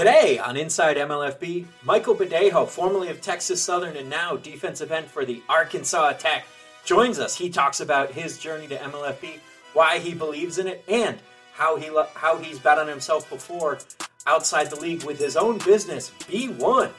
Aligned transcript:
Today 0.00 0.38
on 0.38 0.56
Inside 0.56 0.96
MLFB, 0.96 1.66
Michael 1.84 2.14
Badejo, 2.14 2.66
formerly 2.66 3.10
of 3.10 3.20
Texas 3.20 3.62
Southern 3.62 3.98
and 3.98 4.08
now 4.08 4.34
defensive 4.34 4.90
end 4.92 5.08
for 5.08 5.26
the 5.26 5.42
Arkansas 5.46 6.08
Attack, 6.08 6.46
joins 6.86 7.18
us. 7.18 7.36
He 7.36 7.50
talks 7.50 7.80
about 7.80 8.10
his 8.10 8.38
journey 8.38 8.66
to 8.68 8.78
MLFB, 8.78 9.40
why 9.74 9.98
he 9.98 10.14
believes 10.14 10.56
in 10.56 10.68
it, 10.68 10.82
and 10.88 11.18
how 11.52 11.76
he 11.76 11.90
how 12.14 12.38
he's 12.38 12.58
bet 12.58 12.78
on 12.78 12.88
himself 12.88 13.28
before 13.28 13.78
outside 14.26 14.70
the 14.70 14.80
league 14.80 15.04
with 15.04 15.18
his 15.18 15.36
own 15.36 15.58
business, 15.58 16.12
B1. 16.20 16.90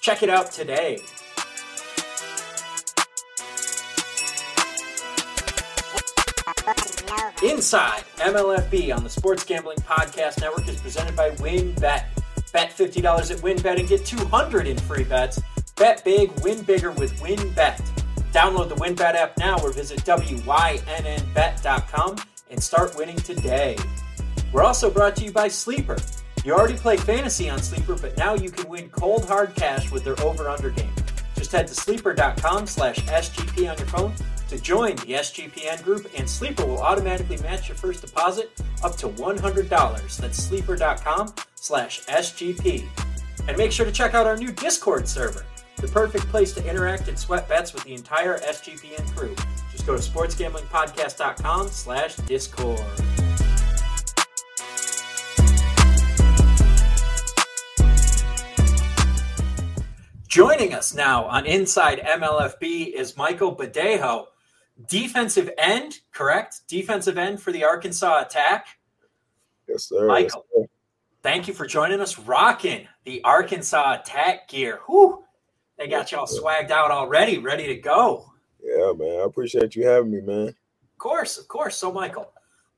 Check 0.00 0.22
it 0.22 0.30
out 0.30 0.50
today. 0.50 1.00
Inside 7.42 8.04
MLFB 8.16 8.96
on 8.96 9.04
the 9.04 9.10
Sports 9.10 9.44
Gambling 9.44 9.76
Podcast 9.80 10.40
Network 10.40 10.66
is 10.68 10.80
presented 10.80 11.14
by 11.14 11.32
WynnBET. 11.32 12.15
Bet 12.56 12.70
$50 12.70 13.30
at 13.30 13.36
WynnBET 13.42 13.78
and 13.80 13.86
get 13.86 14.06
200 14.06 14.66
in 14.66 14.78
free 14.78 15.04
bets. 15.04 15.42
Bet 15.76 16.02
big, 16.06 16.30
win 16.40 16.62
bigger 16.62 16.90
with 16.90 17.12
WynnBET. 17.20 17.82
Download 18.32 18.70
the 18.70 18.76
WynnBET 18.76 19.14
app 19.14 19.36
now 19.36 19.58
or 19.58 19.70
visit 19.74 19.98
WYNNBet.com 20.06 20.56
and 22.50 22.62
start 22.62 22.96
winning 22.96 23.18
today. 23.18 23.76
We're 24.54 24.62
also 24.62 24.90
brought 24.90 25.16
to 25.16 25.24
you 25.24 25.32
by 25.32 25.48
Sleeper. 25.48 25.98
You 26.46 26.54
already 26.54 26.78
play 26.78 26.96
fantasy 26.96 27.50
on 27.50 27.58
Sleeper, 27.58 27.94
but 27.94 28.16
now 28.16 28.32
you 28.32 28.50
can 28.50 28.66
win 28.70 28.88
cold 28.88 29.26
hard 29.26 29.54
cash 29.54 29.90
with 29.90 30.04
their 30.04 30.18
over-under 30.22 30.70
game. 30.70 30.94
Just 31.34 31.52
head 31.52 31.66
to 31.66 31.74
sleeper.com 31.74 32.66
slash 32.66 32.96
SGP 33.00 33.70
on 33.70 33.76
your 33.76 33.86
phone 33.88 34.14
to 34.48 34.58
join 34.58 34.96
the 34.96 35.12
SGPN 35.12 35.84
group, 35.84 36.06
and 36.16 36.26
Sleeper 36.26 36.64
will 36.64 36.80
automatically 36.80 37.36
match 37.42 37.68
your 37.68 37.76
first 37.76 38.00
deposit 38.00 38.50
up 38.82 38.96
to 38.96 39.08
$100. 39.08 40.16
That's 40.16 40.38
sleeper.com 40.38 41.34
slash 41.66 42.00
SGP. 42.02 42.86
And 43.48 43.56
make 43.56 43.72
sure 43.72 43.84
to 43.84 43.92
check 43.92 44.14
out 44.14 44.26
our 44.26 44.36
new 44.36 44.52
Discord 44.52 45.08
server, 45.08 45.44
the 45.76 45.88
perfect 45.88 46.26
place 46.28 46.52
to 46.54 46.68
interact 46.68 47.08
and 47.08 47.18
sweat 47.18 47.48
bets 47.48 47.74
with 47.74 47.84
the 47.84 47.94
entire 47.94 48.38
SGPN 48.38 49.14
crew. 49.16 49.34
Just 49.72 49.86
go 49.86 49.96
to 49.96 50.02
sportsgamblingpodcast.com 50.02 51.68
slash 51.68 52.16
Discord. 52.16 52.80
Joining 60.28 60.74
us 60.74 60.94
now 60.94 61.24
on 61.24 61.46
Inside 61.46 62.00
MLFB 62.00 62.92
is 62.92 63.16
Michael 63.16 63.56
Badejo, 63.56 64.26
defensive 64.86 65.50
end, 65.56 66.00
correct? 66.12 66.60
Defensive 66.68 67.16
end 67.16 67.40
for 67.40 67.52
the 67.52 67.64
Arkansas 67.64 68.20
Attack. 68.20 68.66
Yes, 69.66 69.84
sir. 69.88 70.06
Michael, 70.06 70.44
Yes, 70.54 70.64
sir. 70.64 70.68
Thank 71.26 71.48
you 71.48 71.54
for 71.54 71.66
joining 71.66 72.00
us. 72.00 72.20
Rocking 72.20 72.86
the 73.04 73.20
Arkansas 73.24 73.98
Attack 74.00 74.48
gear. 74.48 74.78
Whew, 74.86 75.24
they 75.76 75.88
got 75.88 76.12
y'all 76.12 76.24
swagged 76.24 76.70
out 76.70 76.92
already, 76.92 77.38
ready 77.38 77.66
to 77.66 77.74
go. 77.74 78.30
Yeah, 78.62 78.92
man. 78.96 79.18
I 79.22 79.24
appreciate 79.24 79.74
you 79.74 79.84
having 79.84 80.12
me, 80.12 80.20
man. 80.20 80.48
Of 80.48 80.98
course, 80.98 81.36
of 81.36 81.48
course. 81.48 81.76
So, 81.76 81.92
Michael, 81.92 82.32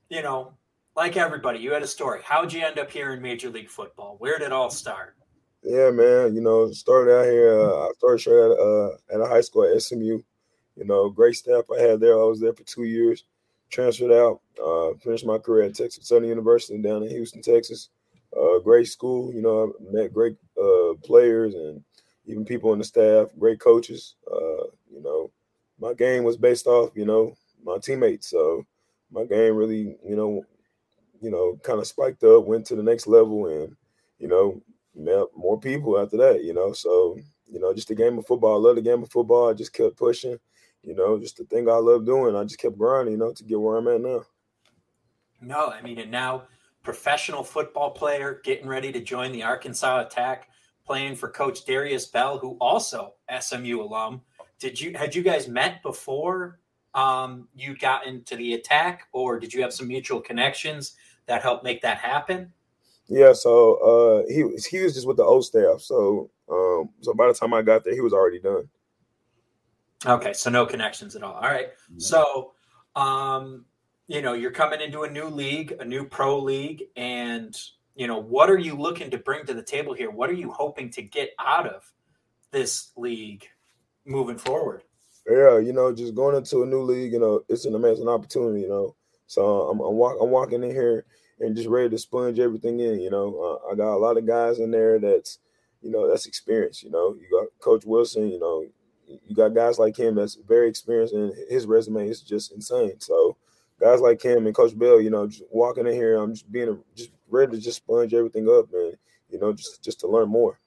you 0.09 0.23
know, 0.23 0.55
like 0.97 1.19
everybody, 1.19 1.59
you 1.59 1.73
had 1.73 1.83
a 1.83 1.87
story. 1.87 2.21
How'd 2.25 2.51
you 2.51 2.65
end 2.65 2.79
up 2.79 2.91
here 2.91 3.13
in 3.13 3.21
Major 3.21 3.51
League 3.51 3.69
Football? 3.69 4.17
Where 4.19 4.39
did 4.39 4.47
it 4.47 4.53
all 4.53 4.71
start? 4.71 5.17
Yeah, 5.63 5.91
man. 5.91 6.35
You 6.35 6.41
know, 6.41 6.73
started 6.73 7.15
out 7.15 7.27
here. 7.27 7.61
Uh, 7.61 7.89
I 7.89 7.91
started 7.99 8.21
straight 8.21 8.53
at, 8.53 8.59
uh, 8.59 8.91
at 9.13 9.21
a 9.21 9.29
high 9.29 9.43
school 9.43 9.65
at 9.65 9.83
SMU. 9.83 10.23
You 10.75 10.85
know, 10.87 11.11
great 11.11 11.37
staff 11.37 11.65
I 11.71 11.83
had 11.83 12.01
there. 12.01 12.15
I 12.15 12.25
was 12.25 12.41
there 12.41 12.55
for 12.55 12.65
two 12.65 12.85
years. 12.85 13.25
Transferred 13.69 14.13
out. 14.13 14.41
Uh, 14.59 14.95
finished 15.05 15.27
my 15.27 15.37
career 15.37 15.65
at 15.65 15.75
Texas 15.75 16.09
Southern 16.09 16.31
University 16.31 16.81
down 16.81 17.03
in 17.03 17.11
Houston, 17.11 17.43
Texas. 17.43 17.91
Uh, 18.37 18.59
great 18.59 18.89
school. 18.89 19.33
You 19.33 19.43
know, 19.43 19.73
I 19.81 19.93
met 19.93 20.13
great 20.13 20.37
uh, 20.61 20.95
players 21.03 21.55
and 21.55 21.83
even 22.27 22.45
people 22.45 22.71
on 22.71 22.79
the 22.79 22.85
staff. 22.85 23.29
Great 23.39 23.61
coaches. 23.61 24.15
Uh, 24.31 24.69
you 24.91 25.03
know, 25.03 25.31
my 25.81 25.95
game 25.95 26.25
was 26.25 26.37
based 26.37 26.67
off 26.67 26.91
you 26.95 27.07
know 27.07 27.35
my 27.65 27.79
teammates. 27.79 28.31
So 28.31 28.65
my 29.11 29.25
game 29.25 29.57
really 29.57 29.97
you 30.07 30.17
know 30.17 30.45
you 31.21 31.31
know 31.31 31.59
kind 31.63 31.81
of 31.81 31.87
spiked 31.87 32.23
up, 32.25 32.45
went 32.45 32.67
to 32.67 32.77
the 32.77 32.83
next 32.83 33.07
level, 33.07 33.47
and 33.47 33.75
you 34.19 34.29
know 34.29 34.63
met 34.99 35.27
more 35.37 35.59
people 35.59 35.99
after 35.99 36.17
that, 36.19 36.45
you 36.45 36.53
know. 36.53 36.73
So, 36.73 37.17
you 37.51 37.61
know, 37.61 37.73
just 37.73 37.89
the 37.89 37.95
game 37.95 38.19
of 38.19 38.27
football. 38.27 38.55
I 38.55 38.69
love 38.69 38.77
the 38.77 38.83
game 38.83 39.03
of 39.03 39.11
football. 39.11 39.49
I 39.49 39.55
just 39.55 39.73
kept 39.73 39.97
pushing, 39.97 40.39
you 40.83 40.95
know, 40.95 41.19
just 41.19 41.37
the 41.37 41.45
thing 41.45 41.69
I 41.69 41.75
love 41.75 42.05
doing. 42.05 42.37
I 42.37 42.45
just 42.45 42.59
kept 42.59 42.77
grinding, 42.77 43.13
you 43.13 43.19
know, 43.19 43.33
to 43.33 43.45
get 43.45 43.61
where 43.61 43.77
I'm 43.77 43.89
at 43.89 44.01
now. 44.01 44.23
No, 45.41 45.69
I 45.69 45.81
mean, 45.83 45.99
and 45.99 46.11
now 46.11 46.45
professional 46.89 47.45
football 47.45 47.91
player 47.91 48.41
getting 48.45 48.67
ready 48.67 48.91
to 48.91 48.99
join 48.99 49.31
the 49.31 49.43
Arkansas 49.43 50.07
Attack, 50.07 50.49
playing 50.87 51.15
for 51.17 51.29
Coach 51.29 51.67
Darius 51.67 52.07
Bell, 52.07 52.39
who 52.39 52.57
also 52.63 53.13
SMU 53.41 53.83
alum. 53.83 54.23
Did 54.59 54.81
you 54.81 54.97
had 54.97 55.15
you 55.15 55.23
guys 55.23 55.49
met 55.49 55.83
before 55.83 56.61
um, 56.95 57.47
you 57.55 57.77
got 57.77 58.07
into 58.07 58.37
the 58.37 58.55
attack, 58.55 59.09
or 59.13 59.39
did 59.39 59.53
you 59.53 59.61
have 59.61 59.75
some 59.75 59.87
mutual 59.87 60.19
connections 60.19 60.97
that 61.27 61.43
helped 61.43 61.63
make 61.63 61.83
that 61.83 61.99
happen? 61.99 62.51
Yeah, 63.07 63.35
so 63.35 63.75
uh 64.25 64.33
he 64.33 64.45
was 64.45 64.65
he 64.65 64.83
was 64.83 64.95
just 64.95 65.07
with 65.07 65.19
the 65.19 65.25
old 65.25 65.45
staff. 65.45 65.83
So 65.83 66.31
um 66.51 66.89
so 67.03 67.13
by 67.13 67.27
the 67.27 67.35
time 67.35 67.53
I 67.53 67.61
got 67.61 67.85
there, 67.85 67.93
he 67.93 68.01
was 68.01 68.15
already 68.15 68.41
done. 68.41 68.67
Okay, 70.07 70.33
so 70.33 70.49
no 70.49 70.65
connections 70.65 71.15
at 71.17 71.23
all. 71.23 71.35
All 71.35 71.51
right. 71.51 71.69
So 71.99 72.53
um, 72.97 73.67
you 74.09 74.23
know, 74.23 74.33
you're 74.33 74.51
coming 74.51 74.81
into 74.81 75.03
a 75.03 75.11
new 75.11 75.27
league, 75.27 75.77
a 75.79 75.85
new 75.85 76.05
pro 76.05 76.39
league, 76.39 76.85
and 76.97 77.57
you 77.95 78.07
know, 78.07 78.19
what 78.19 78.51
are 78.51 78.59
you 78.59 78.75
looking 78.75 79.11
to 79.11 79.19
bring 79.19 79.45
to 79.47 79.55
the 79.55 79.63
table 79.63 79.93
here? 79.93 80.11
What 80.11 80.31
are 80.31 80.35
you 80.35 80.51
hoping 80.51 80.91
to 80.93 81.03
get 81.03 81.31
out 81.39 81.67
of 81.67 81.93
this 82.51 82.93
league 82.97 83.47
moving 84.07 84.39
forward? 84.39 84.83
Yeah, 85.29 85.59
you 85.59 85.73
know, 85.73 85.93
just 85.93 86.15
going 86.15 86.37
into 86.37 86.63
a 86.63 86.67
new 86.67 86.81
league, 86.83 87.13
you 87.13 87.19
know, 87.19 87.43
it's 87.49 87.67
an 87.67 87.75
amazing 87.75 88.09
opportunity, 88.09 88.63
you 88.63 88.69
know. 88.69 88.95
So 89.27 89.69
I'm 89.69 89.81
I'm, 89.81 89.95
walk, 89.95 90.17
I'm 90.21 90.31
walking 90.31 90.65
in 90.65 90.71
here 90.71 91.05
and 91.41 91.55
just 91.55 91.69
ready 91.69 91.91
to 91.91 91.99
sponge 91.99 92.39
everything 92.39 92.81
in. 92.81 93.01
You 93.01 93.11
know, 93.11 93.61
uh, 93.67 93.73
I 93.73 93.75
got 93.75 93.95
a 93.95 93.99
lot 93.99 94.17
of 94.17 94.27
guys 94.27 94.59
in 94.59 94.71
there 94.71 94.99
that's, 94.99 95.39
you 95.83 95.91
know, 95.91 96.09
that's 96.09 96.27
experienced. 96.27 96.83
You 96.83 96.91
know, 96.91 97.15
you 97.15 97.29
got 97.31 97.49
Coach 97.61 97.85
Wilson. 97.85 98.29
You 98.29 98.39
know, 98.39 98.65
you 99.07 99.35
got 99.35 99.55
guys 99.55 99.79
like 99.79 99.99
him 99.99 100.15
that's 100.15 100.37
very 100.37 100.69
experienced, 100.69 101.15
and 101.15 101.35
his 101.51 101.67
resume 101.67 102.09
is 102.09 102.23
just 102.23 102.53
insane. 102.53 102.99
So, 103.01 103.37
guys 103.81 104.01
like 104.01 104.23
him 104.23 104.47
and 104.47 104.55
Coach 104.55 104.79
Bell, 104.79 105.01
you 105.01 105.11
know, 105.11 105.27
just 105.27 105.43
walking 105.51 105.87
in 105.87 105.93
here, 105.93 106.17
I'm 106.17 106.35
just 106.35 106.51
being 106.51 106.69
a, 106.69 106.79
just 106.97 107.11
ready 107.29 107.53
to 107.53 107.63
just 107.63 107.79
sponge 107.79 108.15
everything 108.15 108.49
up, 108.49 108.73
and 108.73 108.97
you 109.31 109.39
know, 109.39 109.53
just 109.53 109.83
just 109.83 110.01
to 110.01 110.09
learn 110.09 110.29
more. 110.29 110.59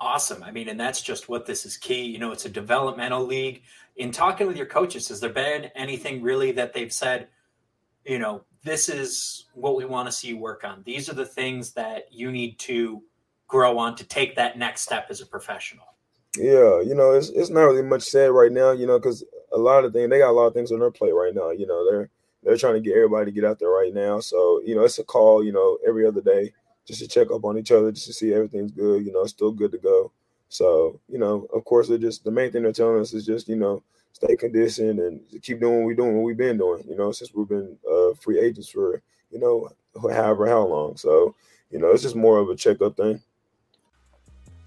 Awesome. 0.00 0.44
I 0.44 0.52
mean, 0.52 0.68
and 0.68 0.78
that's 0.78 1.02
just 1.02 1.28
what 1.28 1.44
this 1.44 1.66
is 1.66 1.76
key. 1.76 2.02
You 2.02 2.18
know, 2.18 2.30
it's 2.30 2.44
a 2.44 2.50
developmental 2.50 3.24
league. 3.24 3.62
In 3.96 4.12
talking 4.12 4.46
with 4.46 4.56
your 4.56 4.66
coaches, 4.66 5.08
has 5.08 5.18
there 5.18 5.30
been 5.30 5.70
anything 5.74 6.22
really 6.22 6.52
that 6.52 6.72
they've 6.72 6.92
said? 6.92 7.28
You 8.04 8.20
know, 8.20 8.44
this 8.62 8.88
is 8.88 9.46
what 9.54 9.76
we 9.76 9.84
want 9.84 10.06
to 10.06 10.12
see 10.12 10.28
you 10.28 10.38
work 10.38 10.62
on. 10.62 10.82
These 10.84 11.08
are 11.08 11.14
the 11.14 11.26
things 11.26 11.72
that 11.72 12.12
you 12.12 12.30
need 12.30 12.58
to 12.60 13.02
grow 13.48 13.78
on 13.78 13.96
to 13.96 14.04
take 14.04 14.36
that 14.36 14.56
next 14.56 14.82
step 14.82 15.06
as 15.10 15.20
a 15.20 15.26
professional. 15.26 15.86
Yeah, 16.36 16.80
you 16.80 16.94
know, 16.94 17.12
it's 17.12 17.30
it's 17.30 17.50
not 17.50 17.62
really 17.62 17.82
much 17.82 18.02
said 18.02 18.30
right 18.30 18.52
now, 18.52 18.70
you 18.70 18.86
know, 18.86 18.98
because 18.98 19.24
a 19.52 19.58
lot 19.58 19.84
of 19.84 19.92
things 19.92 20.10
they 20.10 20.18
got 20.18 20.30
a 20.30 20.32
lot 20.32 20.46
of 20.46 20.54
things 20.54 20.70
on 20.70 20.78
their 20.78 20.90
plate 20.90 21.14
right 21.14 21.34
now. 21.34 21.50
You 21.50 21.66
know, 21.66 21.90
they're 21.90 22.10
they're 22.42 22.56
trying 22.56 22.74
to 22.74 22.80
get 22.80 22.96
everybody 22.96 23.26
to 23.26 23.34
get 23.34 23.44
out 23.44 23.58
there 23.58 23.70
right 23.70 23.92
now. 23.92 24.20
So, 24.20 24.60
you 24.64 24.74
know, 24.74 24.84
it's 24.84 24.98
a 24.98 25.04
call, 25.04 25.44
you 25.44 25.52
know, 25.52 25.78
every 25.86 26.06
other 26.06 26.20
day 26.20 26.52
just 26.86 27.00
to 27.00 27.08
check 27.08 27.30
up 27.30 27.44
on 27.44 27.58
each 27.58 27.70
other, 27.70 27.92
just 27.92 28.06
to 28.06 28.12
see 28.12 28.32
everything's 28.32 28.72
good, 28.72 29.04
you 29.04 29.12
know, 29.12 29.26
still 29.26 29.52
good 29.52 29.72
to 29.72 29.78
go. 29.78 30.10
So, 30.48 30.98
you 31.08 31.18
know, 31.18 31.46
of 31.52 31.64
course, 31.64 31.88
they're 31.88 31.98
just 31.98 32.24
the 32.24 32.30
main 32.30 32.50
thing 32.50 32.62
they're 32.62 32.72
telling 32.72 33.00
us 33.00 33.12
is 33.12 33.26
just, 33.26 33.48
you 33.48 33.56
know, 33.56 33.82
stay 34.12 34.36
conditioned 34.36 34.98
and 34.98 35.20
keep 35.42 35.60
doing 35.60 35.76
what 35.76 35.84
we're 35.84 35.94
doing, 35.94 36.16
what 36.16 36.24
we've 36.24 36.36
been 36.36 36.56
doing, 36.56 36.82
you 36.88 36.96
know, 36.96 37.12
since 37.12 37.32
we've 37.34 37.48
been 37.48 37.76
uh, 37.90 38.14
free 38.20 38.40
agents 38.40 38.70
for, 38.70 39.02
you 39.30 39.38
know, 39.38 39.68
however 40.10 40.46
how 40.46 40.66
long. 40.66 40.96
So, 40.96 41.34
you 41.70 41.78
know, 41.78 41.90
it's 41.90 42.02
just 42.02 42.16
more 42.16 42.38
of 42.38 42.48
a 42.48 42.56
checkup 42.56 42.96
thing. 42.96 43.20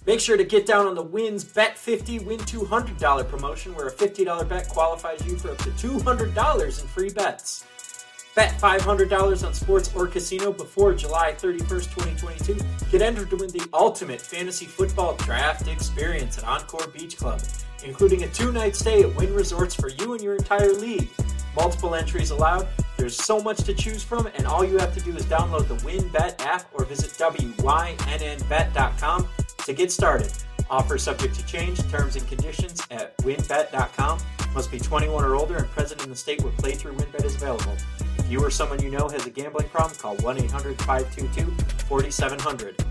Make 0.08 0.20
sure 0.20 0.36
to 0.36 0.44
get 0.44 0.66
down 0.66 0.88
on 0.88 0.96
the 0.96 1.04
wins 1.04 1.44
bet 1.44 1.78
50 1.78 2.20
win 2.20 2.40
$200 2.40 3.30
promotion 3.30 3.76
where 3.76 3.88
a 3.88 3.92
$50 3.92 4.50
bet 4.50 4.68
qualifies 4.68 5.24
you 5.28 5.38
for 5.38 5.52
up 5.52 5.60
to 5.60 5.70
$200 5.72 6.82
in 6.82 6.88
free 6.88 7.12
bets. 7.12 7.66
Bet 8.34 8.60
$500 8.60 9.46
on 9.46 9.54
sports 9.54 9.94
or 9.94 10.08
casino 10.08 10.52
before 10.52 10.96
July 10.96 11.34
31st, 11.34 11.94
2022. 11.94 12.58
Get 12.90 13.04
entered 13.04 13.30
to 13.30 13.36
win 13.36 13.50
the 13.50 13.68
ultimate 13.74 14.22
fantasy 14.22 14.66
football 14.66 15.16
draft 15.18 15.68
experience 15.68 16.40
at 16.40 16.46
Encore 16.46 16.88
Beach 16.88 17.18
Club, 17.18 17.44
including 17.84 18.24
a 18.24 18.28
two 18.30 18.52
night 18.52 18.76
stay 18.76 19.04
at 19.04 19.16
Wynn 19.16 19.36
Resorts 19.36 19.76
for 19.76 19.90
you 19.90 20.14
and 20.14 20.24
your 20.24 20.36
entire 20.36 20.74
league. 20.74 21.10
Multiple 21.56 21.94
entries 21.94 22.32
allowed. 22.32 22.68
There's 22.98 23.18
so 23.18 23.40
much 23.40 23.58
to 23.66 23.74
choose 23.74 24.04
from, 24.04 24.28
and 24.36 24.48
all 24.48 24.66
you 24.66 24.80
have 24.80 24.96
to 24.96 25.02
do 25.02 25.16
is 25.16 25.26
download 25.26 25.68
the 25.68 25.78
WynnBET 25.78 26.42
app 26.42 26.68
or 26.74 26.86
visit 26.86 27.12
WYNNBet.com 27.12 29.28
to 29.66 29.74
get 29.74 29.92
started. 29.92 30.32
Offer 30.70 30.98
subject 30.98 31.36
to 31.36 31.46
change, 31.46 31.80
terms 31.90 32.16
and 32.16 32.28
conditions 32.28 32.82
at 32.92 33.18
wynnbet.com. 33.18 34.20
Must 34.54 34.72
be 34.72 34.80
21 34.80 35.24
or 35.24 35.36
older 35.36 35.58
and 35.58 35.68
present 35.68 36.04
in 36.04 36.10
the 36.10 36.16
state 36.16 36.42
where 36.42 36.54
playthrough 36.54 36.96
winbet 36.98 37.26
is 37.26 37.36
available. 37.36 37.76
If 38.18 38.30
you 38.30 38.44
or 38.44 38.50
someone 38.50 38.82
you 38.82 38.90
know 38.90 39.08
has 39.10 39.26
a 39.26 39.30
gambling 39.30 39.70
problem, 39.70 39.98
call 39.98 40.16
1 40.18 40.38
800 40.38 40.78
522 40.82 41.52
4700. 41.86 42.84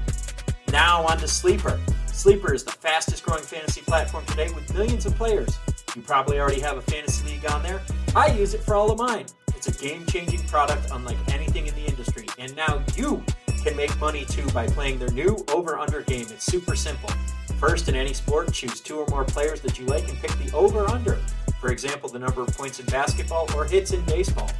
Now 0.73 1.07
on 1.07 1.19
to 1.19 1.29
Sleeper. 1.29 1.81
Sleeper 2.07 2.55
is 2.55 2.65
the 2.65 2.73
fastest 2.73 3.25
growing 3.25 3.43
fantasy 3.43 3.81
platform 3.81 4.25
today 4.27 4.51
with 4.53 4.73
millions 4.75 5.07
of 5.07 5.15
players. 5.17 5.59
You 5.97 6.03
probably 6.03 6.39
already 6.39 6.61
have 6.61 6.77
a 6.77 6.83
fantasy 6.83 7.27
league 7.27 7.51
on 7.51 7.63
there. 7.63 7.81
I 8.15 8.29
use 8.29 8.55
it 8.55 8.63
for 8.63 8.75
all 8.75 8.91
of 8.91 8.99
mine. 8.99 9.27
It's 9.57 9.69
a 9.69 9.73
game 9.73 10.07
changing 10.07 10.41
product 10.47 10.89
unlike 10.93 11.17
anything 11.33 11.67
in 11.67 11.75
the 11.75 11.87
industry. 11.87 12.27
And 12.39 12.55
now 12.57 12.83
you 12.95 13.23
can 13.61 13.77
make 13.77 13.99
money 14.01 14.25
too 14.25 14.47
by 14.51 14.67
playing 14.67 14.99
their 14.99 15.11
new 15.11 15.45
over 15.53 15.79
under 15.79 16.03
game. 16.03 16.27
It's 16.31 16.45
super 16.45 16.75
simple. 16.75 17.11
First, 17.59 17.89
in 17.89 17.95
any 17.95 18.15
sport, 18.15 18.53
choose 18.53 18.81
two 18.81 18.99
or 18.99 19.07
more 19.09 19.25
players 19.25 19.61
that 19.61 19.79
you 19.79 19.87
like 19.87 20.09
and 20.09 20.19
pick 20.19 20.31
the 20.33 20.51
over 20.57 20.89
under. 20.89 21.17
For 21.61 21.71
example, 21.71 22.09
the 22.09 22.19
number 22.19 22.41
of 22.41 22.49
points 22.57 22.81
in 22.81 22.87
basketball 22.87 23.47
or 23.55 23.67
hits 23.67 23.93
in 23.93 24.01
baseball. 24.07 24.51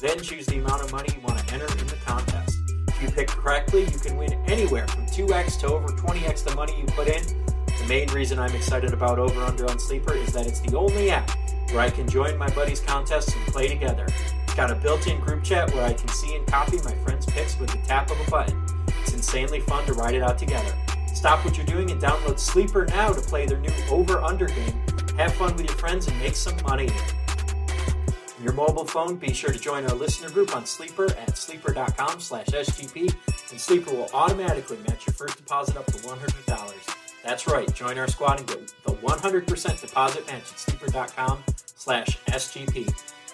Then 0.00 0.20
choose 0.20 0.46
the 0.46 0.58
amount 0.58 0.82
of 0.82 0.92
money 0.92 1.08
you 1.14 1.20
want 1.20 1.38
to 1.38 1.54
enter 1.54 1.66
in 1.66 1.86
the 1.86 1.96
contest. 2.04 2.58
If 2.88 3.02
you 3.02 3.10
pick 3.10 3.28
correctly, 3.28 3.84
you 3.84 3.98
can 3.98 4.16
win 4.18 4.32
anywhere 4.46 4.86
from 4.88 5.06
2x 5.06 5.58
to 5.60 5.68
over 5.68 5.88
20x 5.88 6.44
the 6.44 6.54
money 6.54 6.78
you 6.78 6.84
put 6.86 7.08
in. 7.08 7.22
The 7.66 7.86
main 7.88 8.08
reason 8.10 8.38
I'm 8.38 8.54
excited 8.54 8.92
about 8.92 9.18
Over 9.18 9.40
Under 9.42 9.66
on 9.70 9.78
Sleeper 9.78 10.14
is 10.14 10.34
that 10.34 10.46
it's 10.46 10.60
the 10.60 10.76
only 10.76 11.10
app 11.10 11.30
where 11.70 11.80
I 11.80 11.88
can 11.88 12.08
join 12.08 12.36
my 12.36 12.50
buddies' 12.50 12.80
contests 12.80 13.34
and 13.34 13.46
play 13.46 13.68
together. 13.68 14.06
It's 14.50 14.56
got 14.56 14.72
a 14.72 14.74
built 14.74 15.06
in 15.06 15.20
group 15.20 15.44
chat 15.44 15.72
where 15.72 15.84
I 15.84 15.92
can 15.92 16.08
see 16.08 16.34
and 16.34 16.44
copy 16.44 16.78
my 16.78 16.92
friends' 17.04 17.24
picks 17.24 17.56
with 17.60 17.70
the 17.70 17.78
tap 17.86 18.10
of 18.10 18.18
a 18.20 18.28
button. 18.28 18.60
It's 19.00 19.14
insanely 19.14 19.60
fun 19.60 19.86
to 19.86 19.92
ride 19.92 20.16
it 20.16 20.22
out 20.22 20.38
together. 20.38 20.74
Stop 21.14 21.44
what 21.44 21.56
you're 21.56 21.64
doing 21.64 21.88
and 21.92 22.02
download 22.02 22.36
Sleeper 22.36 22.84
now 22.86 23.12
to 23.12 23.20
play 23.20 23.46
their 23.46 23.60
new 23.60 23.70
Over 23.88 24.20
Under 24.20 24.46
game. 24.46 24.74
Have 25.16 25.34
fun 25.34 25.56
with 25.56 25.66
your 25.66 25.76
friends 25.76 26.08
and 26.08 26.18
make 26.18 26.34
some 26.34 26.56
money. 26.64 26.88
On 26.88 28.42
your 28.42 28.52
mobile 28.52 28.84
phone, 28.84 29.14
be 29.14 29.32
sure 29.32 29.52
to 29.52 29.58
join 29.58 29.84
our 29.84 29.94
listener 29.94 30.30
group 30.30 30.56
on 30.56 30.66
Sleeper 30.66 31.12
at 31.16 31.38
sleeper.com 31.38 32.18
slash 32.18 32.46
SGP, 32.46 33.14
and 33.52 33.60
Sleeper 33.60 33.92
will 33.92 34.10
automatically 34.12 34.78
match 34.78 35.06
your 35.06 35.14
first 35.14 35.36
deposit 35.36 35.76
up 35.76 35.86
to 35.86 35.92
$100. 35.92 36.96
That's 37.22 37.46
right, 37.46 37.72
join 37.72 37.98
our 37.98 38.08
squad 38.08 38.40
and 38.40 38.48
get 38.48 38.74
the 38.82 38.94
100% 38.94 39.80
deposit 39.80 40.26
match 40.26 40.40
at 40.40 40.58
sleeper.com 40.58 41.44
slash 41.76 42.18
SGP. 42.26 42.92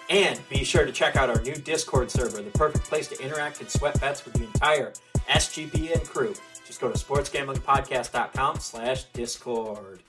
And 0.09 0.39
be 0.49 0.63
sure 0.63 0.85
to 0.85 0.91
check 0.91 1.17
out 1.17 1.29
our 1.29 1.41
new 1.41 1.55
Discord 1.55 2.09
server, 2.09 2.41
the 2.41 2.51
perfect 2.51 2.85
place 2.85 3.07
to 3.09 3.21
interact 3.21 3.59
and 3.59 3.69
sweat 3.69 3.99
bets 3.99 4.23
with 4.23 4.35
the 4.35 4.45
entire 4.45 4.93
SGPN 5.29 6.07
crew. 6.07 6.33
Just 6.65 6.79
go 6.79 6.91
to 6.91 6.97
sportsgamblingpodcast.com 6.97 8.59
slash 8.59 9.03
discord. 9.05 10.03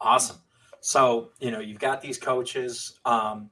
Awesome. 0.00 0.38
So, 0.80 1.30
you 1.40 1.50
know, 1.50 1.60
you've 1.60 1.78
got 1.78 2.00
these 2.00 2.18
coaches. 2.18 2.98
Um, 3.04 3.50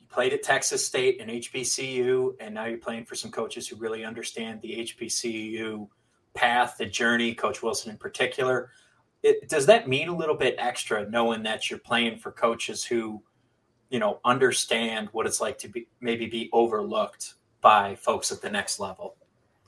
you 0.00 0.06
played 0.06 0.32
at 0.32 0.42
Texas 0.42 0.86
State 0.86 1.20
and 1.20 1.30
HBCU, 1.30 2.34
and 2.40 2.54
now 2.54 2.66
you're 2.66 2.78
playing 2.78 3.04
for 3.04 3.14
some 3.14 3.30
coaches 3.30 3.66
who 3.68 3.76
really 3.76 4.04
understand 4.04 4.60
the 4.60 4.86
HBCU 4.86 5.88
path, 6.34 6.76
the 6.78 6.86
journey, 6.86 7.34
Coach 7.34 7.62
Wilson 7.62 7.90
in 7.90 7.96
particular. 7.96 8.70
It, 9.22 9.48
does 9.48 9.66
that 9.66 9.88
mean 9.88 10.08
a 10.08 10.16
little 10.16 10.36
bit 10.36 10.54
extra 10.58 11.08
knowing 11.08 11.42
that 11.42 11.70
you're 11.70 11.80
playing 11.80 12.18
for 12.18 12.30
coaches 12.30 12.84
who, 12.84 13.22
you 13.90 13.98
know, 13.98 14.20
understand 14.24 15.08
what 15.12 15.26
it's 15.26 15.40
like 15.40 15.58
to 15.58 15.68
be 15.68 15.88
maybe 16.00 16.26
be 16.26 16.50
overlooked 16.52 17.34
by 17.60 17.94
folks 17.96 18.30
at 18.30 18.40
the 18.40 18.50
next 18.50 18.80
level? 18.80 19.16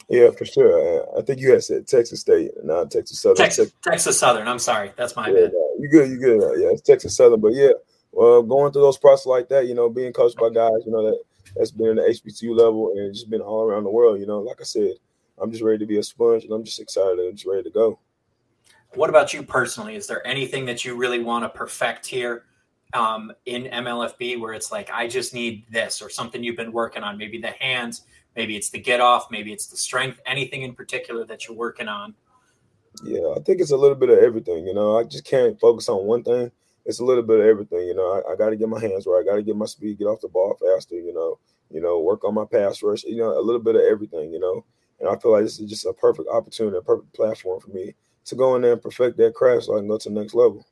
Yeah, 0.09 0.31
for 0.31 0.45
sure. 0.45 1.07
I 1.17 1.23
think 1.23 1.41
you 1.41 1.53
had 1.53 1.63
said 1.63 1.87
Texas 1.87 2.21
State, 2.21 2.51
not 2.65 2.91
Texas 2.91 3.21
Southern. 3.21 3.37
Texas, 3.37 3.73
Texas 3.83 4.19
Southern. 4.19 4.49
I'm 4.49 4.59
sorry, 4.59 4.93
that's 4.97 5.15
my 5.15 5.29
yeah, 5.29 5.43
bad. 5.43 5.53
You 5.79 5.89
good? 5.89 6.11
You 6.11 6.19
good? 6.19 6.61
Yeah, 6.61 6.71
it's 6.71 6.83
Texas 6.83 7.17
Southern. 7.17 7.41
But 7.41 7.55
yeah, 7.55 7.71
well, 8.13 8.43
going 8.43 8.73
through 8.73 8.83
those 8.83 8.99
processes 8.99 9.27
like 9.27 9.49
that, 9.51 9.67
you 9.67 9.75
know, 9.75 9.89
being 9.89 10.13
coached 10.13 10.37
by 10.37 10.51
guys, 10.51 10.83
you 10.85 10.91
know, 10.91 11.05
that 11.05 11.21
that's 11.57 11.71
been 11.71 11.91
in 11.91 11.97
the 11.97 12.03
HBCU 12.03 12.57
level 12.57 12.93
and 12.97 13.15
just 13.15 13.31
been 13.31 13.41
all 13.41 13.63
around 13.63 13.85
the 13.85 13.91
world. 13.91 14.21
You 14.21 14.27
know, 14.27 14.41
like 14.41 14.61
I 14.61 14.65
said, 14.65 14.95
I'm 15.39 15.51
just 15.51 15.63
ready 15.63 15.79
to 15.79 15.87
be 15.87 15.99
a 15.99 16.03
sponge, 16.03 16.45
and 16.45 16.53
I'm 16.53 16.65
just 16.65 16.81
excited 16.81 17.19
and 17.19 17.37
just 17.37 17.47
ready 17.47 17.63
to 17.63 17.71
go. 17.71 17.99
What 18.95 19.11
about 19.11 19.33
you 19.33 19.45
personally? 19.45 19.95
Is 19.95 20.09
there 20.09 20.27
anything 20.27 20.67
that 20.67 20.85
you 20.85 20.97
really 20.97 21.23
want 21.23 21.45
to 21.45 21.49
perfect 21.49 22.05
here 22.05 22.47
um, 22.93 23.33
in 23.47 23.65
MLFB 23.65 24.41
where 24.41 24.53
it's 24.53 24.73
like 24.73 24.91
I 24.93 25.07
just 25.07 25.35
need 25.35 25.65
this 25.71 26.03
or 26.03 26.11
something 26.11 26.43
you've 26.43 26.57
been 26.57 26.73
working 26.73 27.03
on? 27.03 27.17
Maybe 27.19 27.41
the 27.41 27.51
hands 27.51 28.03
Maybe 28.37 28.57
it's 28.57 28.71
the 28.71 28.79
get 28.79 29.01
off, 29.01 29.31
maybe 29.31 29.53
it's 29.53 29.67
the 29.67 29.77
strength, 29.77 30.21
anything 30.25 30.63
in 30.63 30.75
particular 30.75 31.25
that 31.27 31.47
you're 31.47 31.57
working 31.57 31.89
on. 31.89 32.15
Yeah, 33.03 33.35
I 33.37 33.41
think 33.41 33.61
it's 33.61 33.71
a 33.71 33.77
little 33.77 33.97
bit 33.97 34.11
of 34.11 34.19
everything. 34.19 34.67
You 34.67 34.75
know, 34.75 34.99
I 34.99 35.05
just 35.05 35.25
can't 35.25 35.59
focus 35.59 35.89
on 35.89 36.07
one 36.07 36.23
thing. 36.23 36.51
It's 36.87 37.01
a 37.01 37.05
little 37.05 37.23
bit 37.23 37.41
of 37.41 37.47
everything. 37.47 37.81
You 37.81 37.95
know, 37.95 38.23
I, 38.27 38.33
I 38.33 38.37
got 38.37 38.51
to 38.51 38.57
get 38.57 38.69
my 38.69 38.81
hands 38.81 39.07
right. 39.07 39.23
I 39.23 39.29
got 39.29 39.37
to 39.37 39.43
get 39.43 39.57
my 39.57 39.67
speed, 39.67 39.99
get 39.99 40.07
off 40.07 40.21
the 40.21 40.29
ball 40.29 40.57
faster. 40.61 40.95
You 40.95 41.13
know, 41.13 41.39
you 41.71 41.81
know, 41.81 42.01
work 42.01 42.25
on 42.25 42.35
my 42.35 42.45
pass 42.45 42.83
rush. 42.83 43.05
You 43.05 43.19
know, 43.19 43.39
a 43.39 43.43
little 43.43 43.61
bit 43.61 43.77
of 43.77 43.83
everything. 43.83 44.33
You 44.33 44.41
know, 44.41 44.65
and 45.01 45.09
I 45.09 45.17
feel 45.17 45.33
like 45.33 45.43
this 45.43 45.59
is 45.59 45.69
just 45.69 45.87
a 45.87 45.93
perfect 45.93 46.29
opportunity, 46.29 46.77
a 46.77 46.83
perfect 46.83 47.13
platform 47.13 47.61
for 47.61 47.71
me 47.71 47.95
to 48.27 48.35
go 48.35 48.55
in 48.55 48.63
there 48.63 48.73
and 48.73 48.83
perfect 48.83 49.17
that 49.19 49.35
craft 49.35 49.65
so 49.65 49.77
I 49.77 49.81
can 49.81 49.89
go 49.89 49.99
to 49.99 50.09
the 50.09 50.15
next 50.15 50.35
level. 50.35 50.67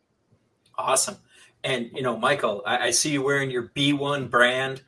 Awesome. 0.77 1.17
And 1.65 1.91
you 1.95 2.03
know, 2.03 2.17
Michael, 2.17 2.63
I, 2.67 2.87
I 2.87 2.91
see 2.91 3.11
you 3.11 3.23
wearing 3.23 3.51
your 3.51 3.71
B1 3.75 4.31
brand. 4.31 4.83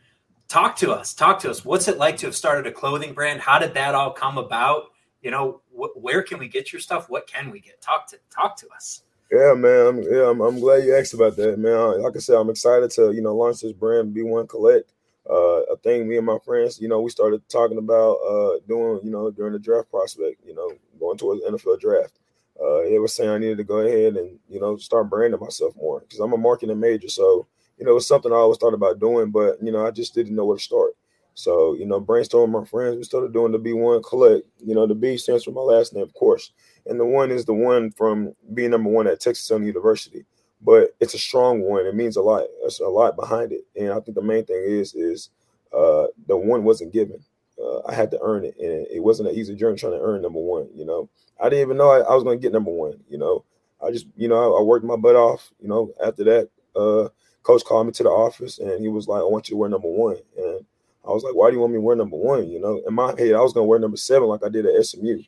Talk 0.49 0.77
to 0.77 0.93
us 0.93 1.15
talk 1.15 1.39
to 1.41 1.51
us. 1.51 1.65
What's 1.65 1.89
it 1.89 1.99
like 1.99 2.17
to 2.19 2.27
have 2.27 2.35
started 2.35 2.67
a 2.67 2.73
clothing 2.73 3.15
brand? 3.15 3.41
How 3.41 3.59
did 3.59 3.75
that 3.75 3.95
all 3.95 4.11
come 4.11 4.39
about? 4.39 4.91
You 5.23 5.31
know 5.31 5.61
wh- 5.71 5.97
where 5.97 6.23
can 6.23 6.39
we 6.39 6.49
get 6.49 6.73
your 6.73 6.81
stuff? 6.81 7.09
What 7.09 7.27
can 7.27 7.51
we 7.51 7.61
get? 7.61 7.81
Talk 7.81 8.09
to 8.09 8.19
talk 8.31 8.57
to 8.59 8.69
us. 8.75 9.03
Yeah 9.31 9.55
man 9.55 10.03
yeah 10.11 10.29
I'm, 10.29 10.41
I'm 10.41 10.59
glad 10.59 10.85
you 10.85 10.97
asked 10.97 11.15
about 11.15 11.37
that 11.37 11.59
man. 11.59 12.03
Like 12.03 12.17
i 12.17 12.19
said 12.19 12.37
i'm 12.37 12.51
excited 12.51 12.91
to 12.93 13.13
you 13.13 13.21
know 13.21 13.35
launch 13.35 13.61
this 13.61 13.73
brand 13.73 14.15
b1 14.15 14.49
collect. 14.49 14.93
Uh, 15.29 15.63
a 15.71 15.77
thing 15.77 16.09
me 16.09 16.17
and 16.17 16.27
my 16.27 16.39
friends 16.45 16.81
you 16.81 16.89
know 16.89 17.01
we 17.01 17.11
started 17.11 17.47
talking 17.49 17.79
about 17.79 18.15
uh, 18.29 18.59
doing 18.67 18.99
you 19.05 19.11
know 19.11 19.31
during 19.31 19.53
the 19.53 19.59
draft 19.59 19.89
prospect 19.91 20.41
you 20.45 20.55
know 20.55 20.73
going 20.99 21.17
towards 21.17 21.43
the 21.43 21.51
nfl 21.51 21.79
draft 21.79 22.19
uh, 22.61 22.83
it 22.83 23.01
was 23.01 23.15
saying 23.15 23.31
i 23.31 23.39
needed 23.39 23.59
to 23.59 23.65
go 23.65 23.79
ahead 23.79 24.17
and 24.17 24.39
you 24.49 24.61
know 24.61 24.77
start 24.77 25.09
branding 25.11 25.41
myself 25.41 25.75
more 25.77 26.01
because 26.01 26.21
i'm 26.21 26.33
a 26.33 26.37
marketing 26.37 26.79
major 26.79 27.09
so 27.09 27.47
you 27.81 27.87
know, 27.87 27.97
it's 27.97 28.07
something 28.07 28.31
I 28.31 28.37
always 28.37 28.59
thought 28.59 28.75
about 28.75 29.01
doing, 29.01 29.31
but 29.31 29.57
you 29.63 29.73
know, 29.73 29.87
I 29.87 29.91
just 29.91 30.15
didn't 30.15 30.37
know 30.37 30.45
where 30.45 30.59
to 30.59 30.63
start. 30.63 30.93
So, 31.35 31.75
you 31.75 31.87
know, 31.87 31.99
brainstorming 31.99 32.51
my 32.51 32.65
friends, 32.67 32.97
we 32.97 33.05
started 33.05 33.33
doing 33.33 33.53
the 33.53 33.59
B1 33.59 34.05
collect. 34.05 34.47
You 34.59 34.75
know, 34.75 34.87
the 34.87 34.95
B 34.95 35.17
stands 35.17 35.45
for 35.45 35.53
my 35.53 35.63
last 35.63 35.95
name, 35.95 36.03
of 36.03 36.13
course. 36.13 36.53
And 36.85 37.01
the 37.01 37.07
one 37.07 37.31
is 37.31 37.47
the 37.47 37.55
one 37.55 37.91
from 37.93 38.35
being 38.53 38.71
number 38.71 38.91
one 38.91 39.07
at 39.07 39.21
Texas 39.21 39.47
Southern 39.47 39.67
University. 39.67 40.27
But 40.61 40.95
it's 41.01 41.15
a 41.15 41.19
strong 41.19 41.63
one. 41.63 41.87
It 41.87 41.95
means 41.95 42.17
a 42.17 42.21
lot. 42.21 42.45
There's 42.61 42.81
a 42.81 42.89
lot 42.89 43.17
behind 43.17 43.53
it. 43.53 43.63
And 43.75 43.91
I 43.91 44.01
think 44.01 44.15
the 44.15 44.23
main 44.23 44.45
thing 44.45 44.63
is, 44.63 44.95
is 44.95 45.31
uh, 45.73 46.09
the 46.27 46.37
one 46.37 46.65
wasn't 46.65 46.93
given. 46.93 47.25
Uh, 47.61 47.87
I 47.87 47.95
had 47.95 48.11
to 48.13 48.19
earn 48.23 48.45
it. 48.45 48.57
And 48.59 48.87
it 48.91 49.03
wasn't 49.03 49.29
an 49.29 49.35
easy 49.35 49.55
journey 49.55 49.77
trying 49.77 49.93
to 49.93 50.01
earn 50.01 50.23
number 50.23 50.41
one. 50.41 50.69
You 50.75 50.85
know, 50.85 51.09
I 51.41 51.49
didn't 51.49 51.63
even 51.63 51.77
know 51.77 51.91
I, 51.91 52.01
I 52.01 52.15
was 52.15 52.25
going 52.25 52.39
to 52.39 52.43
get 52.43 52.53
number 52.53 52.71
one. 52.71 53.01
You 53.09 53.19
know, 53.19 53.45
I 53.85 53.91
just, 53.91 54.07
you 54.17 54.29
know, 54.29 54.37
I, 54.37 54.61
I 54.61 54.63
worked 54.63 54.85
my 54.85 54.97
butt 54.97 55.17
off. 55.17 55.51
You 55.61 55.69
know, 55.69 55.93
after 56.05 56.25
that, 56.25 56.49
uh, 56.77 57.09
coach 57.43 57.65
called 57.65 57.87
me 57.87 57.93
to 57.93 58.03
the 58.03 58.09
office 58.09 58.59
and 58.59 58.81
he 58.81 58.89
was 58.89 59.09
like, 59.09 59.21
I 59.21 59.25
want 59.25 59.49
you 59.49 59.55
to 59.55 59.59
wear 59.59 59.69
number 59.71 59.89
one. 59.89 60.17
And 60.37 60.65
I 61.07 61.11
was 61.11 61.23
like, 61.23 61.35
why 61.35 61.49
do 61.49 61.55
you 61.55 61.61
want 61.61 61.73
me 61.73 61.79
to 61.79 61.83
wear 61.83 61.97
number 61.97 62.17
one? 62.17 62.49
You 62.49 62.61
know, 62.61 62.83
in 62.87 62.95
my 62.95 63.09
head, 63.19 63.35
I 63.35 63.41
was 63.41 63.53
going 63.53 63.65
to 63.65 63.69
wear 63.69 63.79
number 63.79 63.97
seven 63.97 64.29
like 64.29 64.45
I 64.45 64.49
did 64.49 64.67
at 64.67 64.85
SMU. 64.85 65.23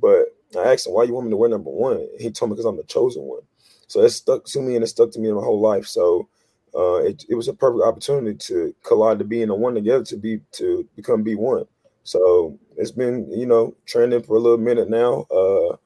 But 0.00 0.26
I 0.56 0.72
asked 0.72 0.86
him, 0.86 0.92
why 0.92 1.04
you 1.04 1.14
want 1.14 1.26
me 1.26 1.30
to 1.30 1.36
wear 1.36 1.50
number 1.50 1.70
one? 1.70 2.06
He 2.18 2.30
told 2.30 2.50
me 2.50 2.54
because 2.54 2.66
I'm 2.66 2.76
the 2.76 2.84
chosen 2.84 3.22
one. 3.22 3.40
So 3.88 4.02
it 4.02 4.10
stuck 4.10 4.44
to 4.44 4.60
me 4.60 4.74
and 4.74 4.84
it 4.84 4.88
stuck 4.88 5.10
to 5.12 5.20
me 5.20 5.28
in 5.28 5.34
my 5.34 5.42
whole 5.42 5.60
life. 5.60 5.86
So 5.86 6.28
uh, 6.74 6.96
it, 6.96 7.24
it 7.28 7.34
was 7.34 7.48
a 7.48 7.54
perfect 7.54 7.84
opportunity 7.84 8.36
to 8.36 8.74
collide 8.82 9.18
to 9.18 9.24
be 9.24 9.42
in 9.42 9.48
the 9.48 9.54
one 9.54 9.74
together 9.74 10.04
to 10.04 10.16
be 10.16 10.40
to 10.52 10.86
become 10.94 11.24
B1. 11.24 11.66
So 12.06 12.58
it's 12.76 12.90
been, 12.90 13.30
you 13.30 13.46
know, 13.46 13.74
trending 13.84 14.22
for 14.22 14.36
a 14.36 14.40
little 14.40 14.58
minute 14.58 14.88
now. 14.88 15.26
Uh, 15.30 15.76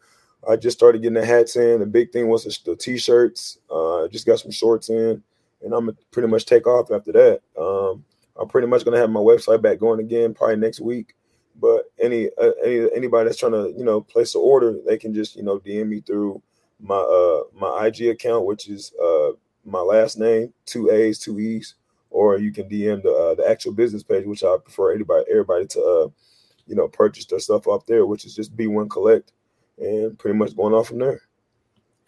I 0.48 0.56
just 0.56 0.78
started 0.78 1.02
getting 1.02 1.20
the 1.20 1.24
hats 1.24 1.56
in. 1.56 1.80
The 1.80 1.86
big 1.86 2.12
thing 2.12 2.28
was 2.28 2.44
the, 2.64 2.76
t-shirts. 2.76 3.58
Uh, 3.70 4.08
just 4.08 4.26
got 4.26 4.38
some 4.38 4.50
shorts 4.50 4.88
in 4.88 5.22
and 5.62 5.74
I'm 5.74 5.96
pretty 6.10 6.28
much 6.28 6.46
take 6.46 6.66
off 6.66 6.90
after 6.90 7.12
that. 7.12 7.40
Um, 7.60 8.04
I'm 8.38 8.48
pretty 8.48 8.66
much 8.66 8.84
gonna 8.84 8.98
have 8.98 9.10
my 9.10 9.20
website 9.20 9.62
back 9.62 9.78
going 9.78 10.00
again 10.00 10.34
probably 10.34 10.56
next 10.56 10.80
week. 10.80 11.14
But 11.60 11.84
any 11.98 12.28
uh, 12.38 12.52
any 12.64 12.88
anybody 12.94 13.28
that's 13.28 13.38
trying 13.38 13.52
to 13.52 13.72
you 13.76 13.84
know 13.84 14.00
place 14.00 14.34
an 14.34 14.40
order, 14.42 14.76
they 14.86 14.96
can 14.96 15.12
just 15.12 15.36
you 15.36 15.42
know 15.42 15.58
DM 15.58 15.88
me 15.88 16.00
through 16.00 16.42
my 16.80 16.96
uh 16.96 17.42
my 17.54 17.86
IG 17.86 18.08
account, 18.08 18.46
which 18.46 18.68
is 18.68 18.92
uh 19.02 19.32
my 19.64 19.80
last 19.80 20.18
name, 20.18 20.52
two 20.64 20.90
A's, 20.90 21.18
two 21.18 21.38
E's, 21.38 21.74
or 22.10 22.38
you 22.38 22.52
can 22.52 22.68
DM 22.68 23.02
the 23.02 23.12
uh, 23.12 23.34
the 23.34 23.48
actual 23.48 23.72
business 23.72 24.02
page, 24.02 24.26
which 24.26 24.44
I 24.44 24.56
prefer 24.62 24.92
everybody 24.92 25.24
everybody 25.30 25.66
to 25.66 25.80
uh 25.80 26.08
you 26.66 26.76
know 26.76 26.88
purchase 26.88 27.26
their 27.26 27.38
stuff 27.38 27.66
off 27.66 27.86
there, 27.86 28.06
which 28.06 28.24
is 28.24 28.34
just 28.34 28.56
B1 28.56 28.90
Collect, 28.90 29.32
and 29.78 30.18
pretty 30.18 30.36
much 30.36 30.56
going 30.56 30.74
off 30.74 30.88
from 30.88 30.98
there 30.98 31.22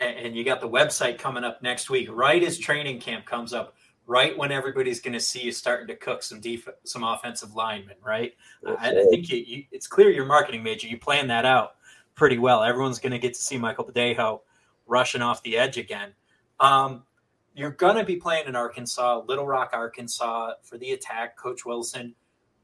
and 0.02 0.36
you 0.36 0.44
got 0.44 0.60
the 0.60 0.68
website 0.68 1.18
coming 1.18 1.44
up 1.44 1.62
next 1.62 1.90
week, 1.90 2.08
right 2.10 2.42
as 2.42 2.58
training 2.58 3.00
camp 3.00 3.24
comes 3.24 3.52
up, 3.52 3.74
right 4.06 4.36
when 4.36 4.50
everybody's 4.50 5.00
going 5.00 5.12
to 5.12 5.20
see 5.20 5.42
you 5.42 5.52
starting 5.52 5.86
to 5.86 5.96
cook 5.96 6.22
some 6.22 6.40
def- 6.40 6.68
some 6.84 7.04
offensive 7.04 7.54
linemen, 7.54 7.96
right? 8.04 8.34
I, 8.66 8.90
I, 8.90 9.04
think 9.10 9.30
you, 9.30 9.38
you, 9.38 9.64
it's 9.70 9.86
clear 9.86 10.10
you're 10.10 10.26
marketing 10.26 10.62
major. 10.62 10.88
You 10.88 10.98
plan 10.98 11.28
that 11.28 11.44
out 11.44 11.76
pretty 12.14 12.38
well. 12.38 12.62
Everyone's 12.62 12.98
going 12.98 13.12
to 13.12 13.18
get 13.18 13.34
to 13.34 13.40
see 13.40 13.58
Michael 13.58 13.84
Badejo 13.84 14.40
rushing 14.86 15.22
off 15.22 15.42
the 15.42 15.56
edge 15.56 15.78
again. 15.78 16.12
Um, 16.60 17.04
you're 17.54 17.70
going 17.70 17.96
to 17.96 18.04
be 18.04 18.16
playing 18.16 18.46
in 18.46 18.56
Arkansas, 18.56 19.22
Little 19.26 19.46
Rock, 19.46 19.70
Arkansas, 19.72 20.54
for 20.62 20.78
the 20.78 20.92
attack. 20.92 21.36
Coach 21.36 21.64
Wilson. 21.64 22.14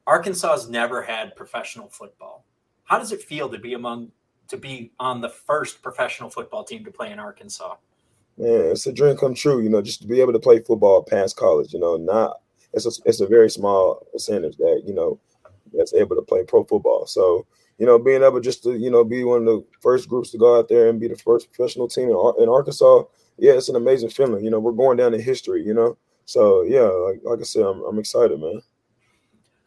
Arkansas 0.06 0.52
has 0.52 0.68
never 0.68 1.02
had 1.02 1.36
professional 1.36 1.88
football. 1.88 2.44
How 2.84 2.98
does 2.98 3.12
it 3.12 3.22
feel 3.22 3.48
to 3.50 3.58
be 3.58 3.74
among 3.74 4.10
to 4.48 4.56
be 4.56 4.92
on 4.98 5.20
the 5.20 5.28
first 5.28 5.82
professional 5.82 6.30
football 6.30 6.64
team 6.64 6.82
to 6.84 6.90
play 6.90 7.12
in 7.12 7.18
Arkansas? 7.18 7.74
Yeah, 8.38 8.70
it's 8.72 8.86
a 8.86 8.92
dream 8.92 9.16
come 9.16 9.34
true. 9.34 9.60
You 9.60 9.68
know, 9.68 9.82
just 9.82 10.00
to 10.02 10.08
be 10.08 10.22
able 10.22 10.32
to 10.32 10.38
play 10.38 10.60
football 10.60 11.02
past 11.02 11.36
college. 11.36 11.74
You 11.74 11.80
know, 11.80 11.96
not 11.96 12.40
it's 12.72 12.86
a, 12.86 13.02
it's 13.04 13.20
a 13.20 13.26
very 13.26 13.50
small 13.50 14.06
percentage 14.12 14.56
that 14.56 14.82
you 14.86 14.94
know 14.94 15.18
that's 15.72 15.94
able 15.94 16.16
to 16.16 16.22
play 16.22 16.44
pro 16.44 16.64
football. 16.64 17.06
So 17.06 17.46
you 17.78 17.86
know, 17.86 17.98
being 17.98 18.22
able 18.22 18.40
just 18.40 18.62
to 18.64 18.76
you 18.76 18.90
know 18.90 19.04
be 19.04 19.24
one 19.24 19.40
of 19.40 19.46
the 19.46 19.64
first 19.80 20.08
groups 20.08 20.30
to 20.30 20.38
go 20.38 20.58
out 20.58 20.68
there 20.68 20.88
and 20.88 21.00
be 21.00 21.08
the 21.08 21.16
first 21.16 21.52
professional 21.52 21.88
team 21.88 22.08
in, 22.08 22.42
in 22.42 22.48
Arkansas, 22.48 23.02
yeah, 23.38 23.52
it's 23.52 23.68
an 23.68 23.76
amazing 23.76 24.10
feeling. 24.10 24.44
You 24.44 24.50
know, 24.50 24.60
we're 24.60 24.72
going 24.72 24.96
down 24.96 25.14
in 25.14 25.20
history. 25.20 25.64
You 25.64 25.74
know, 25.74 25.96
so 26.24 26.62
yeah, 26.62 26.82
like, 26.82 27.20
like 27.24 27.40
I 27.40 27.44
said, 27.44 27.62
I'm, 27.62 27.82
I'm 27.84 27.98
excited, 27.98 28.38
man. 28.40 28.62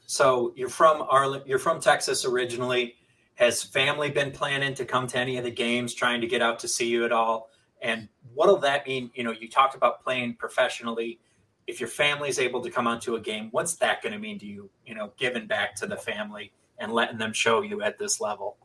So 0.05 0.53
you're 0.55 0.69
from 0.69 1.03
Arlen, 1.09 1.41
you're 1.45 1.59
from 1.59 1.79
Texas 1.79 2.25
originally. 2.25 2.95
Has 3.35 3.63
family 3.63 4.11
been 4.11 4.31
planning 4.31 4.73
to 4.75 4.85
come 4.85 5.07
to 5.07 5.17
any 5.17 5.37
of 5.37 5.43
the 5.43 5.51
games, 5.51 5.93
trying 5.93 6.21
to 6.21 6.27
get 6.27 6.41
out 6.41 6.59
to 6.59 6.67
see 6.67 6.87
you 6.87 7.05
at 7.05 7.11
all? 7.11 7.49
And 7.81 8.07
what'll 8.35 8.57
that 8.57 8.85
mean? 8.85 9.09
You 9.15 9.23
know, 9.23 9.31
you 9.31 9.49
talked 9.49 9.73
about 9.73 10.03
playing 10.03 10.35
professionally. 10.35 11.19
If 11.65 11.79
your 11.79 11.89
family's 11.89 12.37
able 12.39 12.61
to 12.61 12.69
come 12.69 12.87
onto 12.87 13.15
a 13.15 13.19
game, 13.21 13.47
what's 13.51 13.75
that 13.75 14.03
going 14.03 14.13
to 14.13 14.19
mean 14.19 14.37
to 14.39 14.45
you? 14.45 14.69
You 14.85 14.95
know, 14.95 15.13
giving 15.17 15.47
back 15.47 15.75
to 15.77 15.87
the 15.87 15.95
family 15.95 16.51
and 16.77 16.91
letting 16.91 17.17
them 17.17 17.33
show 17.33 17.61
you 17.61 17.81
at 17.81 17.97
this 17.97 18.19
level. 18.19 18.57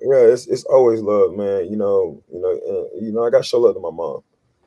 Yeah, 0.00 0.18
it's 0.18 0.46
it's 0.46 0.64
always 0.64 1.00
love, 1.00 1.34
man. 1.34 1.70
You 1.70 1.76
know, 1.76 2.22
you 2.32 2.40
know, 2.40 2.52
uh, 2.52 3.00
you 3.00 3.12
know. 3.12 3.24
I 3.24 3.30
got 3.30 3.38
to 3.38 3.44
show 3.44 3.58
love 3.58 3.74
to 3.74 3.80
my 3.80 3.90
mom. 3.90 4.22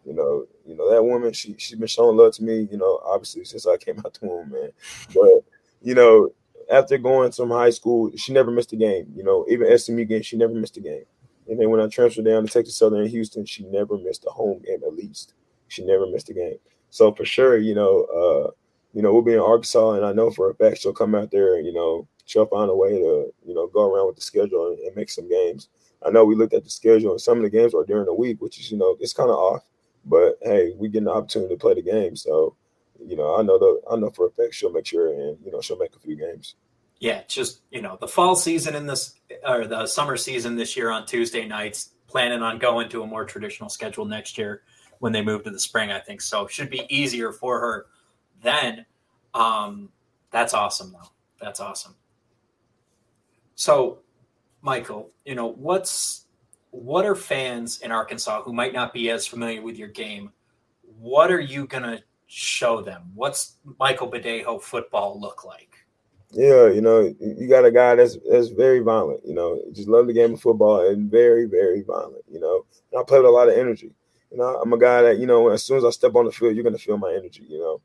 You 0.05 0.13
know, 0.13 0.45
you 0.65 0.75
know 0.75 0.89
that 0.91 1.03
woman. 1.03 1.33
She 1.33 1.55
she's 1.57 1.77
been 1.77 1.88
showing 1.88 2.17
love 2.17 2.33
to 2.36 2.43
me. 2.43 2.67
You 2.72 2.77
know, 2.77 3.01
obviously 3.05 3.45
since 3.45 3.65
I 3.67 3.77
came 3.77 4.00
out 4.00 4.17
the 4.19 4.27
womb, 4.27 4.51
man. 4.51 4.72
But 5.13 5.43
you 5.81 5.95
know, 5.95 6.31
after 6.72 6.98
going 6.98 7.31
from 7.31 7.50
high 7.51 7.69
school, 7.69 8.12
she 8.15 8.33
never 8.33 8.51
missed 8.51 8.74
a 8.74 8.77
game. 8.77 9.12
You 9.15 9.24
know, 9.24 9.45
even 9.50 9.77
SMU 9.77 10.05
game, 10.05 10.22
she 10.22 10.38
never 10.38 10.53
missed 10.53 10.77
a 10.77 10.81
game. 10.81 11.05
And 11.48 11.60
then 11.60 11.69
when 11.69 11.81
I 11.81 11.88
transferred 11.88 12.25
down 12.25 12.45
to 12.45 12.51
Texas 12.51 12.77
Southern 12.77 13.03
in 13.03 13.10
Houston, 13.10 13.45
she 13.45 13.63
never 13.63 13.98
missed 13.98 14.25
a 14.25 14.31
home 14.31 14.62
game 14.65 14.81
at 14.86 14.93
least. 14.93 15.33
She 15.67 15.83
never 15.83 16.07
missed 16.07 16.29
a 16.29 16.33
game. 16.33 16.57
So 16.89 17.13
for 17.13 17.25
sure, 17.25 17.57
you 17.57 17.75
know, 17.75 18.03
uh, 18.03 18.51
you 18.93 19.01
know, 19.01 19.12
we'll 19.12 19.24
be 19.24 19.33
in 19.33 19.39
Arkansas, 19.39 19.93
and 19.93 20.05
I 20.05 20.13
know 20.13 20.29
for 20.29 20.51
a 20.51 20.55
fact 20.55 20.79
she'll 20.79 20.93
come 20.93 21.15
out 21.15 21.31
there 21.31 21.55
and 21.55 21.65
you 21.65 21.74
know 21.74 22.07
she'll 22.25 22.45
find 22.45 22.69
a 22.69 22.75
way 22.75 22.91
to 22.91 23.33
you 23.45 23.53
know 23.53 23.67
go 23.67 23.91
around 23.91 24.07
with 24.07 24.15
the 24.15 24.22
schedule 24.22 24.67
and, 24.67 24.79
and 24.79 24.95
make 24.95 25.10
some 25.10 25.27
games. 25.27 25.69
I 26.05 26.12
know 26.12 26.25
we 26.25 26.36
looked 26.36 26.53
at 26.53 26.63
the 26.63 26.69
schedule, 26.69 27.12
and 27.12 27.22
some 27.22 27.38
of 27.38 27.43
the 27.43 27.50
games 27.50 27.74
are 27.74 27.86
during 27.86 28.05
the 28.05 28.13
week, 28.13 28.41
which 28.41 28.60
is 28.60 28.72
you 28.72 28.77
know 28.77 28.95
it's 29.00 29.13
kind 29.13 29.29
of 29.29 29.36
off. 29.36 29.63
But 30.05 30.38
hey, 30.41 30.74
we 30.77 30.89
get 30.89 31.03
an 31.03 31.07
opportunity 31.10 31.55
to 31.55 31.60
play 31.60 31.75
the 31.75 31.81
game, 31.81 32.15
so 32.15 32.55
you 33.00 33.15
know 33.15 33.38
I 33.38 33.41
know 33.41 33.57
the 33.57 33.81
I 33.89 33.95
know 33.95 34.10
for 34.10 34.27
a 34.27 34.31
fact 34.31 34.53
she'll 34.53 34.72
make 34.72 34.86
sure 34.86 35.10
and 35.10 35.38
you 35.43 35.51
know 35.51 35.62
she'll 35.62 35.77
make 35.77 35.95
a 35.95 36.00
few 36.00 36.15
games 36.15 36.55
yeah, 37.03 37.22
just 37.27 37.60
you 37.69 37.81
know, 37.81 37.98
the 38.00 38.07
fall 38.07 38.33
season 38.33 38.75
in 38.75 38.88
this 38.88 39.15
or 39.45 39.67
the 39.67 39.86
summer 39.86 40.15
season 40.15 40.55
this 40.55 40.77
year 40.77 40.89
on 40.89 41.05
Tuesday 41.05 41.45
nights. 41.45 41.89
Planning 42.07 42.41
on 42.41 42.60
going 42.60 42.88
to 42.89 43.03
a 43.03 43.07
more 43.07 43.25
traditional 43.25 43.69
schedule 43.69 44.05
next 44.05 44.38
year 44.38 44.62
when 45.00 45.12
they 45.12 45.22
move 45.22 45.43
to 45.43 45.50
the 45.50 45.60
spring. 45.60 45.91
I 45.91 46.00
think 46.00 46.22
so. 46.22 46.48
Should 46.48 46.69
be 46.69 46.86
easier 46.88 47.33
for 47.33 47.60
her 47.60 47.88
then. 48.41 48.86
Um, 49.33 49.89
that's 50.31 50.53
awesome, 50.53 50.93
though. 50.93 51.10
That's 51.41 51.60
awesome. 51.60 51.95
So, 53.55 54.00
Michael, 54.62 55.12
you 55.25 55.36
know 55.36 55.48
what's 55.48 56.23
what 56.74 57.06
are 57.06 57.15
fans 57.15 57.82
in 57.82 57.92
Arkansas 57.92 58.42
who 58.42 58.51
might 58.51 58.74
not 58.74 58.94
be 58.94 59.12
as 59.12 59.27
familiar 59.27 59.62
with 59.62 59.77
your 59.77 59.89
game? 59.89 60.32
What 61.00 61.32
are 61.32 61.39
you 61.39 61.68
gonna 61.68 62.01
show 62.25 62.82
them? 62.82 63.12
What's 63.13 63.58
Michael 63.80 64.12
Badejo 64.12 64.60
football 64.60 65.20
look 65.22 65.46
like? 65.46 65.77
Yeah, 66.32 66.70
you 66.70 66.82
know, 66.82 67.13
you 67.20 67.48
got 67.48 67.63
a 67.63 67.72
guy 67.72 67.94
that's 67.94 68.18
that's 68.27 68.48
very 68.48 68.80
violent. 68.80 69.22
You 69.24 69.36
know, 69.36 69.62
just 69.72 69.88
love 69.88 70.08
the 70.08 70.13
game 70.13 70.34
of 70.34 70.42
football 70.42 70.89
and 70.89 71.12
very, 71.12 71.46
very 71.46 71.84
violent. 71.84 72.24
You 72.27 72.39
know, 72.39 72.65
and 72.92 73.00
I 73.00 73.03
play 73.03 73.20
with 73.20 73.27
a 73.27 73.32
lot 73.32 73.50
of 73.50 73.56
energy. 73.56 73.92
You 74.32 74.38
know, 74.39 74.60
I'm 74.60 74.74
a 74.74 74.80
guy 74.80 75.03
that 75.03 75.20
you 75.20 75.27
know, 75.27 75.50
as 75.50 75.63
soon 75.63 75.77
as 75.77 75.86
I 75.86 75.92
step 75.92 76.15
on 76.15 76.25
the 76.25 76.32
field, 76.32 76.56
you're 76.56 76.63
gonna 76.63 76.80
feel 76.80 76.98
my 76.98 77.13
energy. 77.13 77.46
You 77.48 77.60
know, 77.60 77.82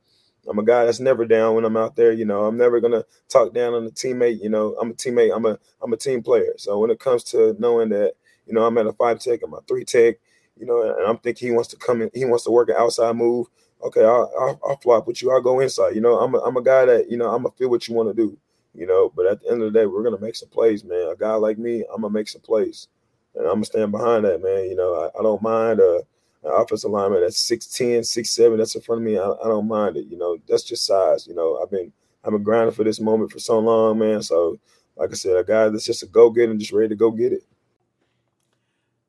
I'm 0.49 0.59
a 0.59 0.65
guy 0.65 0.87
that's 0.87 0.99
never 0.99 1.27
down 1.27 1.57
when 1.57 1.67
I'm 1.67 1.77
out 1.77 1.95
there. 1.95 2.13
You 2.13 2.25
know, 2.25 2.47
I'm 2.47 2.57
never 2.57 2.81
gonna 2.81 3.05
talk 3.29 3.53
down 3.53 3.75
on 3.75 3.85
a 3.85 3.91
teammate. 3.91 4.43
You 4.43 4.49
know, 4.49 4.75
I'm 4.81 4.93
a 4.93 4.95
teammate. 4.95 5.37
I'm 5.37 5.45
a 5.45 5.59
I'm 5.83 5.93
a 5.93 5.99
team 5.99 6.23
player. 6.23 6.55
So 6.57 6.79
when 6.79 6.91
it 6.91 7.01
comes 7.01 7.23
to 7.25 7.55
knowing 7.59 7.91
that, 7.91 8.15
you 8.49 8.55
know, 8.55 8.67
I'm 8.67 8.79
at 8.79 8.87
a 8.87 8.93
five 8.93 9.21
tech, 9.21 9.41
I'm 9.45 9.55
a 9.55 9.61
three 9.63 9.85
tech. 9.85 10.17
You 10.59 10.67
know, 10.67 10.83
and 10.83 11.07
I'm 11.07 11.19
thinking 11.19 11.49
he 11.49 11.55
wants 11.55 11.69
to 11.69 11.77
come 11.77 12.03
in, 12.03 12.11
he 12.13 12.25
wants 12.25 12.43
to 12.43 12.51
work 12.51 12.69
an 12.69 12.75
outside 12.77 13.15
move 13.15 13.47
okay, 13.83 14.05
I'll, 14.05 14.31
I'll, 14.39 14.61
I'll 14.67 14.77
flop 14.77 15.07
with 15.07 15.23
you. 15.23 15.31
I'll 15.31 15.41
go 15.41 15.61
inside. 15.61 15.95
You 15.95 16.01
know, 16.01 16.19
I'm 16.19 16.35
a, 16.35 16.39
I'm 16.39 16.57
a 16.57 16.63
guy 16.63 16.85
that, 16.87 17.11
you 17.11 17.17
know, 17.17 17.29
I'm 17.31 17.43
to 17.45 17.51
feel 17.51 17.71
what 17.71 17.89
you 17.89 17.95
want 17.95 18.09
to 18.09 18.15
do, 18.15 18.37
you 18.75 18.87
know, 18.87 19.13
but 19.15 19.27
at 19.27 19.41
the 19.41 19.51
end 19.51 19.63
of 19.63 19.73
the 19.73 19.79
day, 19.79 19.87
we're 19.87 20.09
to 20.09 20.19
make 20.21 20.37
some 20.37 20.49
plays, 20.49 20.85
man. 20.85 21.11
A 21.11 21.17
guy 21.17 21.35
like 21.35 21.59
me, 21.59 21.85
I'm 21.93 22.03
to 22.03 22.11
make 22.11 22.29
some 22.29 22.43
plays. 22.43 22.89
And 23.35 23.47
I'm 23.47 23.61
to 23.61 23.67
stand 23.67 23.93
behind 23.93 24.25
that, 24.25 24.43
man. 24.43 24.65
You 24.65 24.77
know, 24.77 24.95
I, 24.95 25.19
I 25.19 25.23
don't 25.23 25.43
mind 25.43 25.81
uh, 25.81 25.99
an 25.99 26.53
offensive 26.55 26.91
lineman 26.91 27.21
that's 27.21 27.49
6'10, 27.49 28.01
6'7, 28.01 28.59
that's 28.59 28.75
in 28.75 28.81
front 28.83 29.03
of 29.03 29.07
me. 29.07 29.19
I, 29.19 29.29
I 29.29 29.49
don't 29.49 29.69
mind 29.69 29.97
it. 29.97 30.07
You 30.07 30.19
know, 30.19 30.39
that's 30.49 30.65
just 30.65 30.87
size. 30.87 31.27
You 31.27 31.35
know, 31.35 31.61
I've 31.63 31.71
been, 31.71 31.93
I've 32.25 32.33
been 32.33 32.43
grinding 32.43 32.75
for 32.75 32.85
this 32.85 33.01
moment 33.01 33.31
for 33.31 33.39
so 33.39 33.59
long, 33.59 33.99
man. 33.99 34.23
So, 34.23 34.59
like 34.97 35.11
I 35.11 35.15
said, 35.15 35.37
a 35.37 35.45
guy 35.45 35.69
that's 35.69 35.85
just 35.85 36.03
a 36.03 36.07
go 36.07 36.31
get 36.31 36.51
and 36.51 36.59
just 36.59 36.73
ready 36.73 36.89
to 36.89 36.97
go 36.97 37.13
get 37.13 37.33
it. 37.33 37.45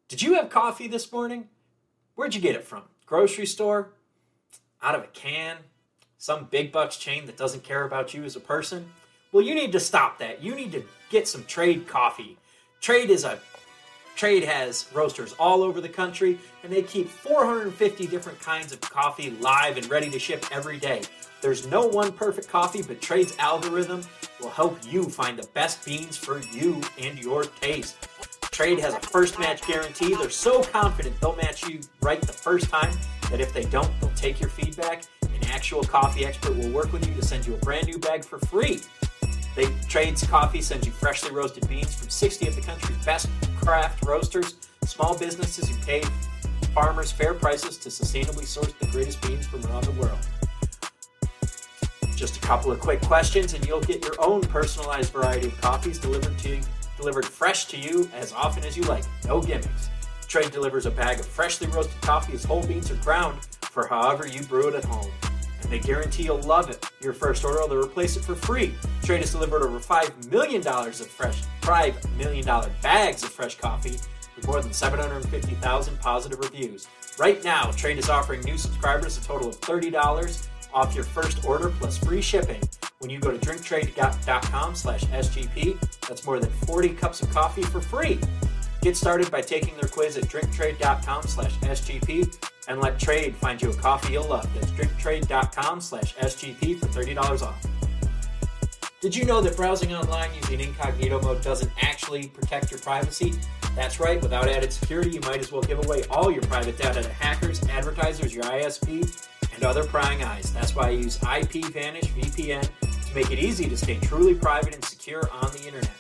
Did 0.10 0.22
you 0.22 0.34
have 0.34 0.50
coffee 0.50 0.88
this 0.88 1.12
morning? 1.12 1.48
Where'd 2.16 2.36
you 2.36 2.42
get 2.42 2.56
it 2.56 2.66
from? 2.66 2.84
Grocery 3.06 3.46
store? 3.46 3.94
out 4.82 4.96
of 4.96 5.04
a 5.04 5.08
can, 5.08 5.58
some 6.18 6.46
big 6.46 6.72
bucks 6.72 6.98
chain 6.98 7.26
that 7.26 7.38
doesn't 7.38 7.64
care 7.64 7.84
about 7.84 8.14
you 8.14 8.24
as 8.24 8.36
a 8.36 8.40
person, 8.40 8.90
well, 9.32 9.44
you 9.44 9.54
need 9.54 9.72
to 9.74 9.80
stop 9.80 10.18
that. 10.20 10.42
You 10.42 10.56
need 10.56 10.72
to 10.72 10.84
get 11.10 11.28
some 11.28 11.44
trade 11.46 11.88
coffee. 11.88 12.38
Trade 12.82 13.10
is 13.10 13.24
a 13.24 13.40
Trade 14.16 14.44
has 14.44 14.90
roasters 14.94 15.34
all 15.40 15.64
over 15.64 15.80
the 15.80 15.88
country, 15.88 16.38
and 16.64 16.74
they 16.74 16.82
keep 16.82 17.08
450 17.08 18.06
different 18.08 18.38
kinds 18.42 18.74
of 18.74 18.82
coffee 18.82 19.30
live 19.40 19.78
and 19.78 19.90
ready 19.90 20.10
to 20.10 20.20
ship 20.20 20.46
every 20.52 20.78
day. 20.78 21.04
There's 21.40 21.66
no 21.68 21.88
one 21.88 22.12
perfect 22.12 22.50
coffee, 22.50 22.82
but 22.82 23.00
Trade's 23.00 23.34
algorithm 23.38 24.02
will 24.42 24.50
help 24.50 24.78
you 24.86 25.06
find 25.06 25.40
the 25.40 25.48
best 25.54 25.86
beans 25.86 26.18
for 26.18 26.42
you 26.52 26.82
and 26.98 27.18
your 27.18 27.46
taste. 27.46 27.96
Trade 28.60 28.82
has 28.82 28.94
a 28.94 29.00
first 29.00 29.40
match 29.40 29.66
guarantee. 29.66 30.16
They're 30.16 30.30
so 30.30 30.62
confident 30.62 31.18
they'll 31.22 31.38
match 31.38 31.66
you 31.66 31.80
right 32.02 32.20
the 32.20 32.34
first 32.34 32.68
time 32.68 32.92
that 33.32 33.40
if 33.40 33.54
they 33.54 33.64
don't, 33.64 33.90
they'll 34.02 34.10
take 34.16 34.42
your 34.42 34.50
feedback. 34.50 35.06
An 35.22 35.46
actual 35.46 35.82
coffee 35.82 36.26
expert 36.26 36.58
will 36.58 36.70
work 36.72 36.92
with 36.92 37.08
you 37.08 37.16
to 37.16 37.22
send 37.22 37.48
you 37.48 37.56
a 37.56 37.58
brand 37.60 37.88
new 37.88 37.98
bag 37.98 38.26
for 38.26 38.38
free. 38.38 38.82
They 39.56 39.68
Trades 39.88 40.28
Coffee 40.28 40.62
sends 40.62 40.86
you 40.86 40.92
freshly 40.92 41.32
roasted 41.32 41.70
beans 41.70 41.96
from 41.96 42.10
60 42.10 42.50
of 42.50 42.56
the 42.58 42.62
country's 42.62 42.98
best 43.06 43.30
craft 43.62 44.04
roasters, 44.04 44.56
small 44.84 45.18
businesses 45.18 45.70
who 45.70 45.82
pay 45.86 46.04
farmers 46.74 47.14
fair 47.14 47.34
prices 47.34 47.78
to 47.78 47.88
sustainably 47.88 48.44
source 48.44 48.74
the 48.74 48.88
greatest 48.88 49.22
beans 49.22 49.48
from 49.48 49.66
around 49.68 49.86
the 49.86 49.92
world. 49.92 50.20
Just 52.14 52.36
a 52.36 52.42
couple 52.42 52.74
of 52.74 52.82
quick 52.82 53.00
questions, 53.04 53.54
and 53.54 53.66
you'll 53.66 53.80
get 53.80 54.04
your 54.04 54.16
own 54.20 54.42
personalized 54.42 55.14
variety 55.14 55.48
of 55.48 55.62
coffees 55.62 55.98
delivered 55.98 56.38
to 56.40 56.58
you, 56.58 56.62
delivered 57.00 57.26
fresh 57.26 57.66
to 57.66 57.78
you 57.78 58.10
as 58.14 58.34
often 58.34 58.64
as 58.66 58.76
you 58.76 58.84
like. 58.84 59.06
No 59.26 59.42
gimmicks. 59.42 59.90
Trade 60.28 60.52
delivers 60.52 60.86
a 60.86 60.92
bag 60.92 61.20
of 61.20 61.26
freshly 61.26 61.68
roasted 61.68 62.00
coffee 62.02 62.34
as 62.34 62.44
whole 62.44 62.66
beans 62.68 62.92
are 62.92 62.96
ground 62.96 63.40
for 63.62 63.88
however 63.88 64.28
you 64.28 64.44
brew 64.44 64.68
it 64.68 64.76
at 64.76 64.84
home. 64.84 65.10
And 65.62 65.72
they 65.72 65.80
guarantee 65.80 66.24
you'll 66.24 66.42
love 66.42 66.70
it. 66.70 66.86
Your 67.02 67.14
first 67.14 67.44
order, 67.46 67.62
they'll 67.68 67.82
replace 67.84 68.18
it 68.18 68.24
for 68.24 68.36
free. 68.36 68.76
Trade 69.04 69.22
has 69.22 69.32
delivered 69.32 69.64
over 69.64 69.80
$5 69.80 70.30
million 70.30 70.66
of 70.68 71.08
fresh, 71.08 71.42
$5 71.62 72.18
million 72.18 72.46
bags 72.82 73.24
of 73.24 73.30
fresh 73.30 73.58
coffee 73.58 73.98
with 74.36 74.46
more 74.46 74.62
than 74.62 74.74
750,000 74.74 76.00
positive 76.00 76.40
reviews. 76.40 76.88
Right 77.18 77.44
now, 77.44 77.72
Trade 77.72 77.98
is 77.98 78.10
offering 78.10 78.42
new 78.42 78.58
subscribers 78.58 79.18
a 79.18 79.22
total 79.22 79.50
of 79.50 79.60
$30 79.62 80.48
off 80.74 80.94
your 80.94 81.04
first 81.06 81.44
order 81.46 81.70
plus 81.80 81.98
free 81.98 82.22
shipping 82.22 82.62
when 83.00 83.10
you 83.10 83.20
go 83.20 83.32
to 83.32 83.38
drinktrade.com 83.38 84.76
slash 84.76 85.04
SGP. 85.06 85.80
That's 86.08 86.26
more 86.26 86.40
than 86.40 86.52
40 86.52 86.90
cups 86.90 87.22
of 87.22 87.30
coffee 87.32 87.64
for 87.64 87.82
free. 87.82 88.20
Get 88.82 88.96
started 88.96 89.32
by 89.32 89.42
taking 89.42 89.76
their 89.76 89.90
quiz 89.90 90.18
at 90.18 90.26
drinktrade.com 90.26 91.24
slash 91.24 91.58
SGP 91.60 92.48
and 92.68 92.80
let 92.80 93.00
Trade 93.00 93.36
find 93.36 93.62
you 93.62 93.72
a 93.72 93.76
coffee 93.76 94.14
you'll 94.14 94.28
love. 94.28 94.48
That's 94.54 94.72
drinktrade.com 94.72 95.82
slash 95.82 96.16
SGP 96.16 96.80
for 96.80 96.86
$30 96.88 97.42
off. 97.42 97.66
Did 99.02 99.16
you 99.16 99.24
know 99.24 99.40
that 99.42 99.56
browsing 99.56 99.94
online 99.94 100.30
using 100.36 100.60
incognito 100.60 101.22
mode 101.22 101.42
doesn't 101.42 101.72
actually 101.82 102.28
protect 102.28 102.70
your 102.70 102.82
privacy? 102.82 103.34
That's 103.76 104.00
right, 104.00 104.22
without 104.22 104.50
added 104.50 104.74
security, 104.74 105.12
you 105.12 105.22
might 105.22 105.40
as 105.40 105.54
well 105.54 105.62
give 105.62 105.84
away 105.86 106.04
all 106.10 106.30
your 106.30 106.42
private 106.44 106.78
data 106.78 107.02
to 107.02 107.10
hackers, 107.10 107.64
advertisers, 107.70 108.34
your 108.34 108.44
ISP, 108.44 109.26
and 109.56 109.64
other 109.64 109.86
prying 109.86 110.22
eyes. 110.22 110.52
That's 110.52 110.76
why 110.76 110.88
I 110.88 110.92
use 110.92 111.18
IPVanish 111.20 112.08
VPN 112.08 112.70
to 113.10 113.16
make 113.16 113.32
it 113.32 113.40
easy 113.40 113.68
to 113.68 113.76
stay 113.76 113.98
truly 114.00 114.36
private 114.36 114.76
and 114.76 114.86
secure 114.86 115.30
on 115.32 115.52
the 115.52 115.64
internet. 115.66 115.92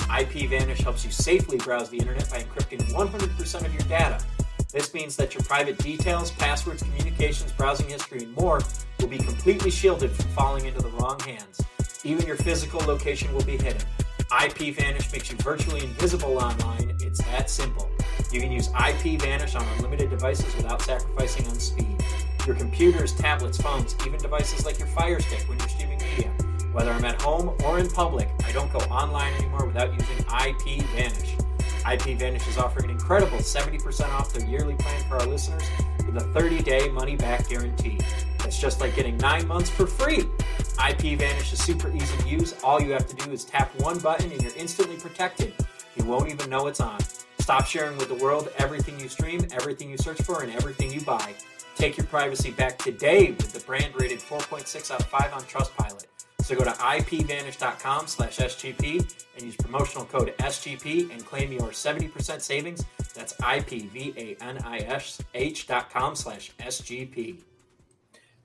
IPVanish 0.00 0.78
helps 0.78 1.04
you 1.04 1.10
safely 1.10 1.58
browse 1.58 1.90
the 1.90 1.98
internet 1.98 2.28
by 2.30 2.42
encrypting 2.42 2.80
100% 2.92 3.64
of 3.64 3.72
your 3.72 3.82
data. 3.82 4.18
This 4.72 4.92
means 4.92 5.16
that 5.16 5.34
your 5.34 5.42
private 5.44 5.78
details, 5.78 6.30
passwords, 6.32 6.82
communications, 6.82 7.52
browsing 7.52 7.88
history, 7.88 8.24
and 8.24 8.34
more 8.36 8.60
will 9.00 9.08
be 9.08 9.18
completely 9.18 9.70
shielded 9.70 10.10
from 10.10 10.26
falling 10.32 10.66
into 10.66 10.82
the 10.82 10.90
wrong 10.90 11.18
hands. 11.20 11.60
Even 12.04 12.26
your 12.26 12.36
physical 12.36 12.80
location 12.80 13.32
will 13.32 13.44
be 13.44 13.56
hidden. 13.56 13.82
IPVanish 14.30 15.12
makes 15.12 15.30
you 15.30 15.38
virtually 15.38 15.84
invisible 15.84 16.38
online. 16.38 16.90
It's 16.90 17.04
It's 17.04 17.22
that 17.24 17.48
simple. 17.48 17.90
You 18.32 18.40
can 18.40 18.52
use 18.52 18.68
IP 18.68 19.20
Vanish 19.20 19.54
on 19.54 19.64
unlimited 19.76 20.10
devices 20.10 20.54
without 20.56 20.82
sacrificing 20.82 21.46
on 21.46 21.54
speed. 21.54 21.96
Your 22.46 22.56
computers, 22.56 23.14
tablets, 23.14 23.58
phones, 23.58 23.94
even 24.06 24.20
devices 24.20 24.66
like 24.66 24.78
your 24.78 24.88
Fire 24.88 25.20
Stick 25.20 25.48
when 25.48 25.58
you're 25.58 25.68
streaming 25.68 25.98
media. 25.98 26.45
Whether 26.76 26.92
I'm 26.92 27.06
at 27.06 27.22
home 27.22 27.56
or 27.64 27.78
in 27.78 27.88
public, 27.88 28.28
I 28.44 28.52
don't 28.52 28.70
go 28.70 28.80
online 28.90 29.32
anymore 29.36 29.64
without 29.64 29.94
using 29.94 30.18
IP 30.18 30.84
Vanish. 30.88 31.34
IP 31.90 32.18
Vanish 32.18 32.46
is 32.46 32.58
offering 32.58 32.90
an 32.90 32.90
incredible 32.90 33.38
70% 33.38 34.06
off 34.10 34.34
their 34.34 34.46
yearly 34.46 34.74
plan 34.74 35.02
for 35.08 35.16
our 35.16 35.26
listeners 35.26 35.62
with 36.04 36.18
a 36.18 36.32
30 36.34 36.62
day 36.62 36.90
money 36.90 37.16
back 37.16 37.48
guarantee. 37.48 37.98
It's 38.44 38.60
just 38.60 38.82
like 38.82 38.94
getting 38.94 39.16
nine 39.16 39.48
months 39.48 39.70
for 39.70 39.86
free. 39.86 40.24
IP 40.86 41.18
Vanish 41.18 41.50
is 41.50 41.62
super 41.62 41.90
easy 41.96 42.14
to 42.18 42.28
use. 42.28 42.54
All 42.62 42.78
you 42.78 42.92
have 42.92 43.06
to 43.06 43.16
do 43.24 43.32
is 43.32 43.46
tap 43.46 43.74
one 43.80 43.98
button 43.98 44.30
and 44.30 44.42
you're 44.42 44.54
instantly 44.54 44.96
protected. 44.96 45.54
You 45.96 46.04
won't 46.04 46.30
even 46.30 46.50
know 46.50 46.66
it's 46.66 46.82
on. 46.82 47.00
Stop 47.38 47.64
sharing 47.64 47.96
with 47.96 48.08
the 48.08 48.22
world 48.22 48.50
everything 48.58 49.00
you 49.00 49.08
stream, 49.08 49.46
everything 49.52 49.88
you 49.88 49.96
search 49.96 50.20
for, 50.20 50.42
and 50.42 50.52
everything 50.52 50.92
you 50.92 51.00
buy. 51.00 51.32
Take 51.74 51.96
your 51.96 52.04
privacy 52.04 52.50
back 52.50 52.76
today 52.76 53.28
with 53.30 53.54
the 53.54 53.60
brand 53.60 53.94
rated 53.98 54.18
4.6 54.18 54.90
out 54.90 55.00
of 55.00 55.06
5 55.06 55.32
on 55.32 55.42
Trustpilot. 55.44 56.04
So 56.46 56.54
go 56.54 56.62
to 56.62 56.70
ipvanish.com 56.70 58.06
slash 58.06 58.36
SGP 58.36 59.12
and 59.34 59.42
use 59.42 59.56
promotional 59.56 60.04
code 60.04 60.32
SGP 60.38 61.10
and 61.10 61.26
claim 61.26 61.50
your 61.50 61.70
70% 61.70 62.40
savings. 62.40 62.84
That's 63.16 63.32
ipvanish.com 63.32 66.14
slash 66.14 66.52
SGP. 66.60 67.40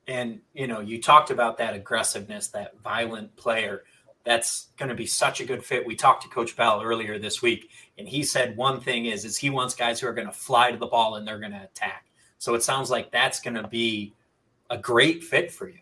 And, 0.07 0.41
you 0.55 0.65
know, 0.65 0.79
you 0.79 0.99
talked 0.99 1.29
about 1.29 1.59
that 1.59 1.75
aggressiveness, 1.75 2.47
that 2.47 2.79
violent 2.79 3.35
player. 3.35 3.83
That's 4.23 4.69
going 4.79 4.89
to 4.89 4.95
be 4.95 5.05
such 5.05 5.39
a 5.39 5.45
good 5.45 5.63
fit. 5.63 5.85
We 5.85 5.95
talked 5.95 6.23
to 6.23 6.29
Coach 6.29 6.55
Bell 6.55 6.81
earlier 6.81 7.19
this 7.19 7.43
week, 7.43 7.69
and 7.99 8.09
he 8.09 8.23
said 8.23 8.57
one 8.57 8.81
thing 8.81 9.05
is, 9.05 9.25
is 9.25 9.37
he 9.37 9.51
wants 9.51 9.75
guys 9.75 9.99
who 9.99 10.07
are 10.07 10.13
going 10.13 10.25
to 10.25 10.33
fly 10.33 10.71
to 10.71 10.77
the 10.77 10.87
ball 10.87 11.17
and 11.17 11.27
they're 11.27 11.37
going 11.37 11.51
to 11.51 11.61
attack. 11.61 12.07
So 12.39 12.55
it 12.55 12.63
sounds 12.63 12.89
like 12.89 13.11
that's 13.11 13.39
going 13.39 13.57
to 13.57 13.67
be 13.67 14.15
a 14.71 14.77
great 14.79 15.23
fit 15.23 15.51
for 15.51 15.69
you. 15.69 15.77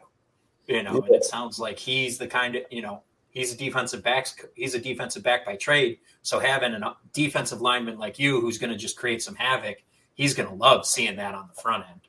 You 0.69 0.83
know, 0.83 0.93
yeah. 0.93 1.05
and 1.07 1.15
it 1.15 1.23
sounds 1.23 1.57
like 1.57 1.79
he's 1.79 2.19
the 2.19 2.27
kind 2.27 2.55
of, 2.55 2.63
you 2.69 2.83
know, 2.83 3.01
he's 3.31 3.51
a 3.51 3.57
defensive 3.57 4.03
back. 4.03 4.27
He's 4.53 4.75
a 4.75 4.79
defensive 4.79 5.23
back 5.23 5.43
by 5.43 5.55
trade. 5.55 5.97
So 6.21 6.37
having 6.39 6.75
a 6.75 6.87
uh, 6.87 6.93
defensive 7.11 7.59
lineman 7.59 7.97
like 7.97 8.19
you, 8.19 8.39
who's 8.39 8.59
going 8.59 8.71
to 8.71 8.77
just 8.77 8.95
create 8.95 9.23
some 9.23 9.33
havoc, 9.33 9.77
he's 10.13 10.35
going 10.35 10.47
to 10.47 10.53
love 10.55 10.85
seeing 10.85 11.15
that 11.15 11.33
on 11.33 11.47
the 11.47 11.59
front 11.59 11.85
end. 11.89 12.01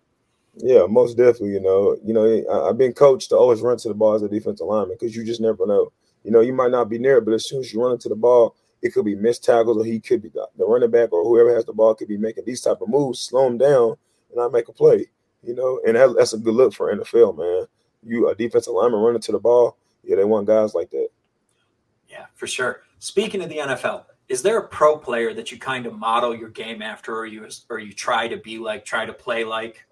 Yeah, 0.56 0.84
most 0.86 1.16
definitely. 1.16 1.52
You 1.52 1.60
know, 1.60 1.96
you 2.04 2.12
know, 2.12 2.68
I've 2.68 2.76
been 2.76 2.92
coached 2.92 3.30
to 3.30 3.36
always 3.38 3.62
run 3.62 3.78
to 3.78 3.88
the 3.88 3.94
ball 3.94 4.14
as 4.14 4.22
a 4.22 4.28
defensive 4.28 4.66
lineman 4.66 4.96
because 5.00 5.16
you 5.16 5.24
just 5.24 5.40
never 5.40 5.66
know. 5.66 5.90
You 6.22 6.30
know, 6.30 6.40
you 6.40 6.52
might 6.52 6.70
not 6.70 6.90
be 6.90 6.98
near 6.98 7.16
it, 7.16 7.24
but 7.24 7.32
as 7.32 7.48
soon 7.48 7.60
as 7.60 7.72
you 7.72 7.82
run 7.82 7.92
into 7.92 8.10
the 8.10 8.14
ball, 8.14 8.56
it 8.82 8.92
could 8.92 9.06
be 9.06 9.14
missed 9.14 9.44
tackles, 9.44 9.78
or 9.78 9.84
he 9.84 10.00
could 10.00 10.22
be 10.22 10.28
the, 10.28 10.46
the 10.58 10.66
running 10.66 10.90
back, 10.90 11.12
or 11.12 11.24
whoever 11.24 11.54
has 11.54 11.64
the 11.64 11.72
ball 11.72 11.94
could 11.94 12.08
be 12.08 12.18
making 12.18 12.44
these 12.44 12.60
type 12.60 12.82
of 12.82 12.88
moves, 12.88 13.20
slow 13.20 13.46
him 13.46 13.56
down, 13.56 13.94
and 14.32 14.40
I 14.40 14.48
make 14.48 14.68
a 14.68 14.72
play. 14.72 15.06
You 15.42 15.54
know, 15.54 15.80
and 15.86 15.96
that, 15.96 16.14
that's 16.18 16.34
a 16.34 16.38
good 16.38 16.52
look 16.52 16.74
for 16.74 16.94
NFL, 16.94 17.38
man. 17.38 17.66
You 18.02 18.28
a 18.28 18.34
defensive 18.34 18.72
lineman 18.72 19.00
running 19.00 19.20
to 19.22 19.32
the 19.32 19.38
ball, 19.38 19.76
yeah, 20.02 20.16
they 20.16 20.24
want 20.24 20.46
guys 20.46 20.74
like 20.74 20.90
that. 20.90 21.08
Yeah, 22.08 22.26
for 22.34 22.46
sure. 22.46 22.82
Speaking 22.98 23.42
of 23.42 23.48
the 23.48 23.58
NFL, 23.58 24.04
is 24.28 24.42
there 24.42 24.58
a 24.58 24.68
pro 24.68 24.96
player 24.96 25.34
that 25.34 25.50
you 25.50 25.58
kind 25.58 25.86
of 25.86 25.98
model 25.98 26.34
your 26.34 26.48
game 26.48 26.82
after, 26.82 27.16
or 27.16 27.26
you 27.26 27.46
or 27.68 27.78
you 27.78 27.92
try 27.92 28.28
to 28.28 28.36
be 28.36 28.58
like, 28.58 28.84
try 28.84 29.04
to 29.04 29.12
play 29.12 29.44
like? 29.44 29.84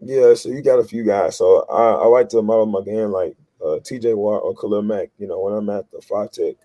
Yeah, 0.00 0.34
so 0.34 0.50
you 0.50 0.62
got 0.62 0.78
a 0.78 0.84
few 0.84 1.04
guys. 1.04 1.38
So 1.38 1.64
I, 1.70 1.92
I 1.92 2.06
like 2.06 2.28
to 2.30 2.42
model 2.42 2.66
my 2.66 2.82
game 2.82 3.10
like 3.10 3.36
uh, 3.62 3.78
TJ 3.80 4.14
Watt 4.14 4.42
or 4.42 4.54
Khalil 4.54 4.82
Mack. 4.82 5.10
You 5.18 5.26
know, 5.26 5.40
when 5.40 5.54
I'm 5.54 5.70
at 5.70 5.90
the 5.90 6.02
five 6.02 6.30
tech, 6.30 6.56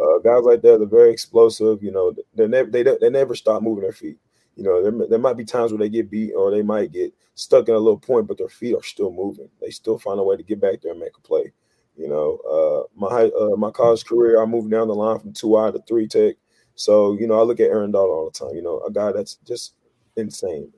uh, 0.00 0.18
guys 0.18 0.44
like 0.44 0.62
that, 0.62 0.78
they're 0.78 0.86
very 0.86 1.10
explosive. 1.10 1.82
You 1.82 1.92
know, 1.92 2.14
they 2.34 2.46
never 2.46 2.70
they 2.70 2.82
they 2.82 3.10
never 3.10 3.34
stop 3.34 3.62
moving 3.62 3.82
their 3.82 3.92
feet. 3.92 4.18
You 4.56 4.64
know, 4.64 4.82
there, 4.82 5.08
there 5.08 5.18
might 5.18 5.36
be 5.36 5.44
times 5.44 5.70
where 5.70 5.78
they 5.78 5.90
get 5.90 6.10
beat 6.10 6.32
or 6.32 6.50
they 6.50 6.62
might 6.62 6.90
get 6.90 7.12
stuck 7.34 7.68
in 7.68 7.74
a 7.74 7.78
little 7.78 7.98
point, 7.98 8.26
but 8.26 8.38
their 8.38 8.48
feet 8.48 8.74
are 8.74 8.82
still 8.82 9.12
moving. 9.12 9.50
They 9.60 9.70
still 9.70 9.98
find 9.98 10.18
a 10.18 10.22
way 10.22 10.36
to 10.36 10.42
get 10.42 10.60
back 10.60 10.80
there 10.80 10.92
and 10.92 11.00
make 11.00 11.16
a 11.16 11.20
play. 11.20 11.52
You 11.96 12.08
know, 12.08 12.38
uh, 12.50 12.88
my 12.94 13.30
uh, 13.38 13.56
my 13.56 13.70
college 13.70 14.04
career, 14.04 14.42
I 14.42 14.46
moved 14.46 14.70
down 14.70 14.88
the 14.88 14.94
line 14.94 15.18
from 15.18 15.32
two 15.32 15.56
I 15.56 15.70
to 15.70 15.80
three 15.86 16.08
tech. 16.08 16.36
So 16.74 17.14
you 17.18 17.26
know, 17.26 17.38
I 17.38 17.42
look 17.42 17.60
at 17.60 17.70
Aaron 17.70 17.90
Donald 17.90 18.10
all 18.10 18.30
the 18.30 18.38
time. 18.38 18.54
You 18.54 18.62
know, 18.62 18.80
a 18.80 18.90
guy 18.90 19.12
that's 19.12 19.36
just 19.46 19.74
insane. 20.16 20.72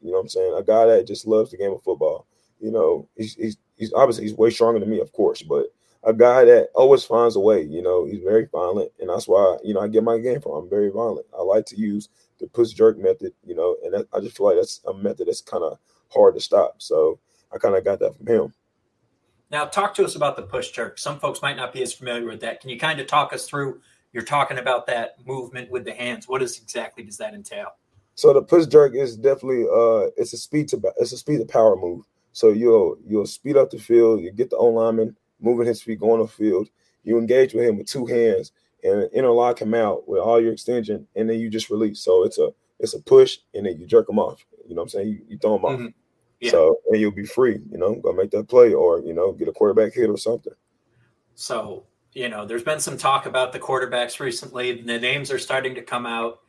You 0.00 0.10
know 0.10 0.18
what 0.18 0.22
I'm 0.22 0.28
saying? 0.28 0.54
A 0.56 0.62
guy 0.62 0.86
that 0.86 1.06
just 1.06 1.26
loves 1.26 1.50
the 1.50 1.56
game 1.56 1.72
of 1.72 1.82
football. 1.82 2.26
You 2.60 2.70
know, 2.70 3.08
he's 3.16 3.34
he's, 3.34 3.56
he's 3.76 3.92
obviously 3.92 4.24
he's 4.24 4.34
way 4.36 4.50
stronger 4.50 4.80
than 4.80 4.90
me, 4.90 5.00
of 5.00 5.12
course, 5.12 5.42
but 5.42 5.66
a 6.02 6.12
guy 6.12 6.44
that 6.44 6.68
always 6.74 7.04
finds 7.04 7.36
a 7.36 7.40
way. 7.40 7.62
You 7.62 7.82
know, 7.82 8.04
he's 8.04 8.20
very 8.20 8.46
violent, 8.52 8.92
and 9.00 9.08
that's 9.08 9.26
why 9.26 9.58
you 9.64 9.74
know 9.74 9.80
I 9.80 9.88
get 9.88 10.04
my 10.04 10.18
game 10.18 10.40
from. 10.40 10.52
I'm 10.52 10.70
very 10.70 10.90
violent. 10.90 11.26
I 11.36 11.42
like 11.42 11.66
to 11.66 11.76
use 11.76 12.08
the 12.38 12.46
push 12.46 12.70
jerk 12.70 12.98
method. 12.98 13.32
You 13.44 13.54
know, 13.54 13.76
and 13.84 13.94
that, 13.94 14.06
I 14.12 14.20
just 14.20 14.36
feel 14.36 14.46
like 14.46 14.56
that's 14.56 14.80
a 14.86 14.94
method 14.94 15.28
that's 15.28 15.40
kind 15.40 15.64
of 15.64 15.78
hard 16.12 16.34
to 16.34 16.40
stop. 16.40 16.82
So 16.82 17.18
I 17.52 17.58
kind 17.58 17.74
of 17.74 17.84
got 17.84 18.00
that 18.00 18.16
from 18.16 18.26
him. 18.26 18.54
Now, 19.50 19.66
talk 19.66 19.94
to 19.94 20.04
us 20.04 20.16
about 20.16 20.36
the 20.36 20.42
push 20.42 20.70
jerk. 20.70 20.98
Some 20.98 21.20
folks 21.20 21.42
might 21.42 21.56
not 21.56 21.72
be 21.72 21.82
as 21.82 21.92
familiar 21.92 22.26
with 22.26 22.40
that. 22.40 22.60
Can 22.60 22.70
you 22.70 22.78
kind 22.78 22.98
of 22.98 23.06
talk 23.06 23.32
us 23.32 23.46
through? 23.46 23.80
You're 24.12 24.24
talking 24.24 24.58
about 24.58 24.86
that 24.86 25.16
movement 25.26 25.70
with 25.70 25.84
the 25.84 25.92
hands. 25.92 26.28
What 26.28 26.42
is 26.42 26.58
exactly 26.58 27.04
does 27.04 27.16
that 27.18 27.34
entail? 27.34 27.76
So 28.16 28.32
the 28.32 28.42
push 28.42 28.66
jerk 28.66 28.94
is 28.94 29.16
definitely 29.16 29.64
uh 29.64 30.10
it's 30.16 30.32
a 30.32 30.36
speed 30.36 30.68
to 30.68 30.80
it's 30.98 31.12
a 31.12 31.18
speed 31.18 31.38
to 31.38 31.44
power 31.44 31.76
move. 31.76 32.04
So 32.32 32.50
you'll 32.50 32.96
you'll 33.06 33.26
speed 33.26 33.56
up 33.56 33.70
the 33.70 33.78
field, 33.78 34.20
you 34.20 34.30
get 34.30 34.50
the 34.50 34.56
O 34.56 34.66
lineman 34.66 35.16
moving 35.40 35.66
his 35.66 35.82
feet, 35.82 36.00
going 36.00 36.20
the 36.20 36.28
field, 36.28 36.68
you 37.02 37.18
engage 37.18 37.54
with 37.54 37.64
him 37.64 37.76
with 37.76 37.88
two 37.88 38.06
hands 38.06 38.52
and 38.84 39.10
interlock 39.12 39.60
him 39.60 39.74
out 39.74 40.06
with 40.08 40.20
all 40.20 40.40
your 40.40 40.52
extension, 40.52 41.06
and 41.16 41.28
then 41.28 41.40
you 41.40 41.50
just 41.50 41.70
release. 41.70 42.00
So 42.00 42.24
it's 42.24 42.38
a 42.38 42.50
it's 42.80 42.94
a 42.94 43.00
push 43.00 43.38
and 43.54 43.66
then 43.66 43.78
you 43.78 43.86
jerk 43.86 44.08
him 44.08 44.18
off. 44.18 44.44
You 44.68 44.74
know 44.74 44.82
what 44.82 44.86
I'm 44.86 44.88
saying? 44.90 45.08
You, 45.08 45.20
you 45.28 45.38
throw 45.38 45.56
him 45.56 45.64
off. 45.64 45.78
Mm-hmm. 45.78 45.86
Yeah. 46.40 46.50
So 46.50 46.78
and 46.90 47.00
you'll 47.00 47.10
be 47.10 47.24
free, 47.24 47.60
you 47.70 47.78
know, 47.78 47.94
go 47.94 48.12
make 48.12 48.30
that 48.32 48.48
play 48.48 48.74
or 48.74 49.00
you 49.00 49.14
know, 49.14 49.32
get 49.32 49.48
a 49.48 49.52
quarterback 49.52 49.94
hit 49.94 50.10
or 50.10 50.18
something. 50.18 50.52
So, 51.34 51.84
you 52.12 52.28
know, 52.28 52.44
there's 52.44 52.62
been 52.62 52.80
some 52.80 52.96
talk 52.96 53.26
about 53.26 53.52
the 53.52 53.58
quarterbacks 53.58 54.20
recently. 54.20 54.82
The 54.82 54.98
names 54.98 55.30
are 55.30 55.38
starting 55.38 55.74
to 55.74 55.82
come 55.82 56.06
out 56.06 56.40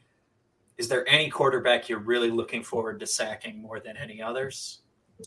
is 0.77 0.87
there 0.87 1.07
any 1.07 1.29
quarterback 1.29 1.87
you're 1.87 1.99
really 1.99 2.29
looking 2.29 2.63
forward 2.63 2.99
to 2.99 3.07
sacking 3.07 3.61
more 3.61 3.79
than 3.79 3.95
any 3.97 4.21
others? 4.21 4.81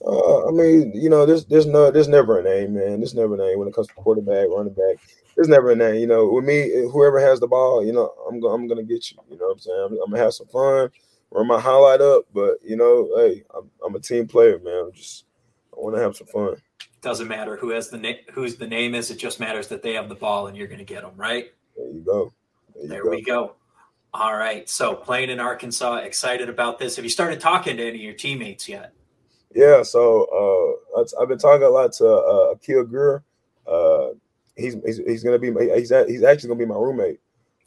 Uh, 0.05 0.47
I 0.47 0.51
mean, 0.51 0.92
you 0.94 1.09
know, 1.09 1.25
there's 1.25 1.47
there's 1.47 1.64
no 1.64 1.90
there's 1.90 2.09
never 2.09 2.38
a 2.38 2.42
name, 2.42 2.75
man. 2.75 3.01
There's 3.01 3.14
never 3.14 3.35
a 3.35 3.38
name 3.38 3.59
when 3.59 3.68
it 3.68 3.75
comes 3.75 3.87
to 3.87 3.94
quarterback, 3.94 4.49
running 4.51 4.75
back. 4.75 4.97
There's 5.38 5.46
never 5.46 5.70
a 5.70 5.77
name. 5.77 6.01
You 6.01 6.09
know, 6.09 6.29
with 6.29 6.44
me, 6.44 6.68
whoever 6.90 7.20
has 7.20 7.38
the 7.38 7.46
ball, 7.46 7.87
you 7.87 7.92
know, 7.92 8.12
I'm 8.29 8.40
go, 8.40 8.48
I'm 8.48 8.66
gonna 8.66 8.83
get 8.83 9.09
you. 9.12 9.18
You 9.31 9.38
know 9.38 9.46
what 9.46 9.53
I'm 9.53 9.59
saying? 9.61 9.87
I'm, 9.87 9.92
I'm, 9.92 10.11
gonna 10.11 10.20
have 10.20 10.35
some 10.35 10.48
fun, 10.48 10.90
run 11.31 11.46
my 11.46 11.61
highlight 11.61 12.01
up, 12.01 12.24
but 12.35 12.57
you 12.64 12.77
know, 12.77 13.09
hey, 13.16 13.44
I'm, 13.55 13.70
I'm 13.87 13.94
a 13.94 14.01
team 14.01 14.27
player, 14.27 14.59
man. 14.59 14.87
I'm 14.87 14.92
just 14.92 15.27
I 15.72 15.77
want 15.77 15.94
to 15.94 16.03
have 16.03 16.16
some 16.16 16.27
fun. 16.27 16.57
Doesn't 17.03 17.29
matter 17.29 17.57
who 17.57 17.70
has 17.70 17.88
the 17.88 17.98
name, 17.98 18.16
whose 18.33 18.57
the 18.57 18.66
name 18.66 18.96
is. 18.96 19.12
It 19.12 19.18
just 19.20 19.38
matters 19.38 19.68
that 19.68 19.81
they 19.81 19.92
have 19.92 20.09
the 20.09 20.16
ball 20.16 20.48
and 20.48 20.57
you're 20.57 20.66
gonna 20.66 20.83
get 20.83 21.03
them, 21.03 21.12
right? 21.14 21.53
There 21.77 21.87
you 21.87 22.01
go. 22.01 22.33
There, 22.74 22.83
you 22.83 22.88
there 22.88 23.05
go. 23.05 23.11
we 23.11 23.22
go. 23.22 23.55
All 24.12 24.37
right. 24.37 24.68
So 24.68 24.96
playing 24.96 25.31
in 25.31 25.38
Arkansas, 25.38 25.98
excited 25.98 26.48
about 26.48 26.81
this. 26.81 26.96
Have 26.96 27.05
you 27.05 27.11
started 27.11 27.38
talking 27.38 27.77
to 27.77 27.83
any 27.87 27.98
of 27.98 28.03
your 28.03 28.14
teammates 28.14 28.68
yet? 28.68 28.92
Yeah. 29.55 29.85
So 29.85 30.81
uh, 30.96 31.05
I've 31.22 31.29
been 31.29 31.38
talking 31.38 31.64
a 31.64 31.70
lot 31.70 31.92
to 31.92 32.09
uh, 32.09 32.55
Akil 32.55 32.83
Greer. 32.83 33.22
Uh, 33.68 34.09
he's, 34.59 34.77
he's 34.85 34.99
he's 34.99 35.23
gonna 35.23 35.38
be 35.38 35.53
he's 35.75 35.92
he's 36.07 36.23
actually 36.23 36.49
gonna 36.49 36.59
be 36.59 36.66
my 36.66 36.75
roommate. 36.75 37.21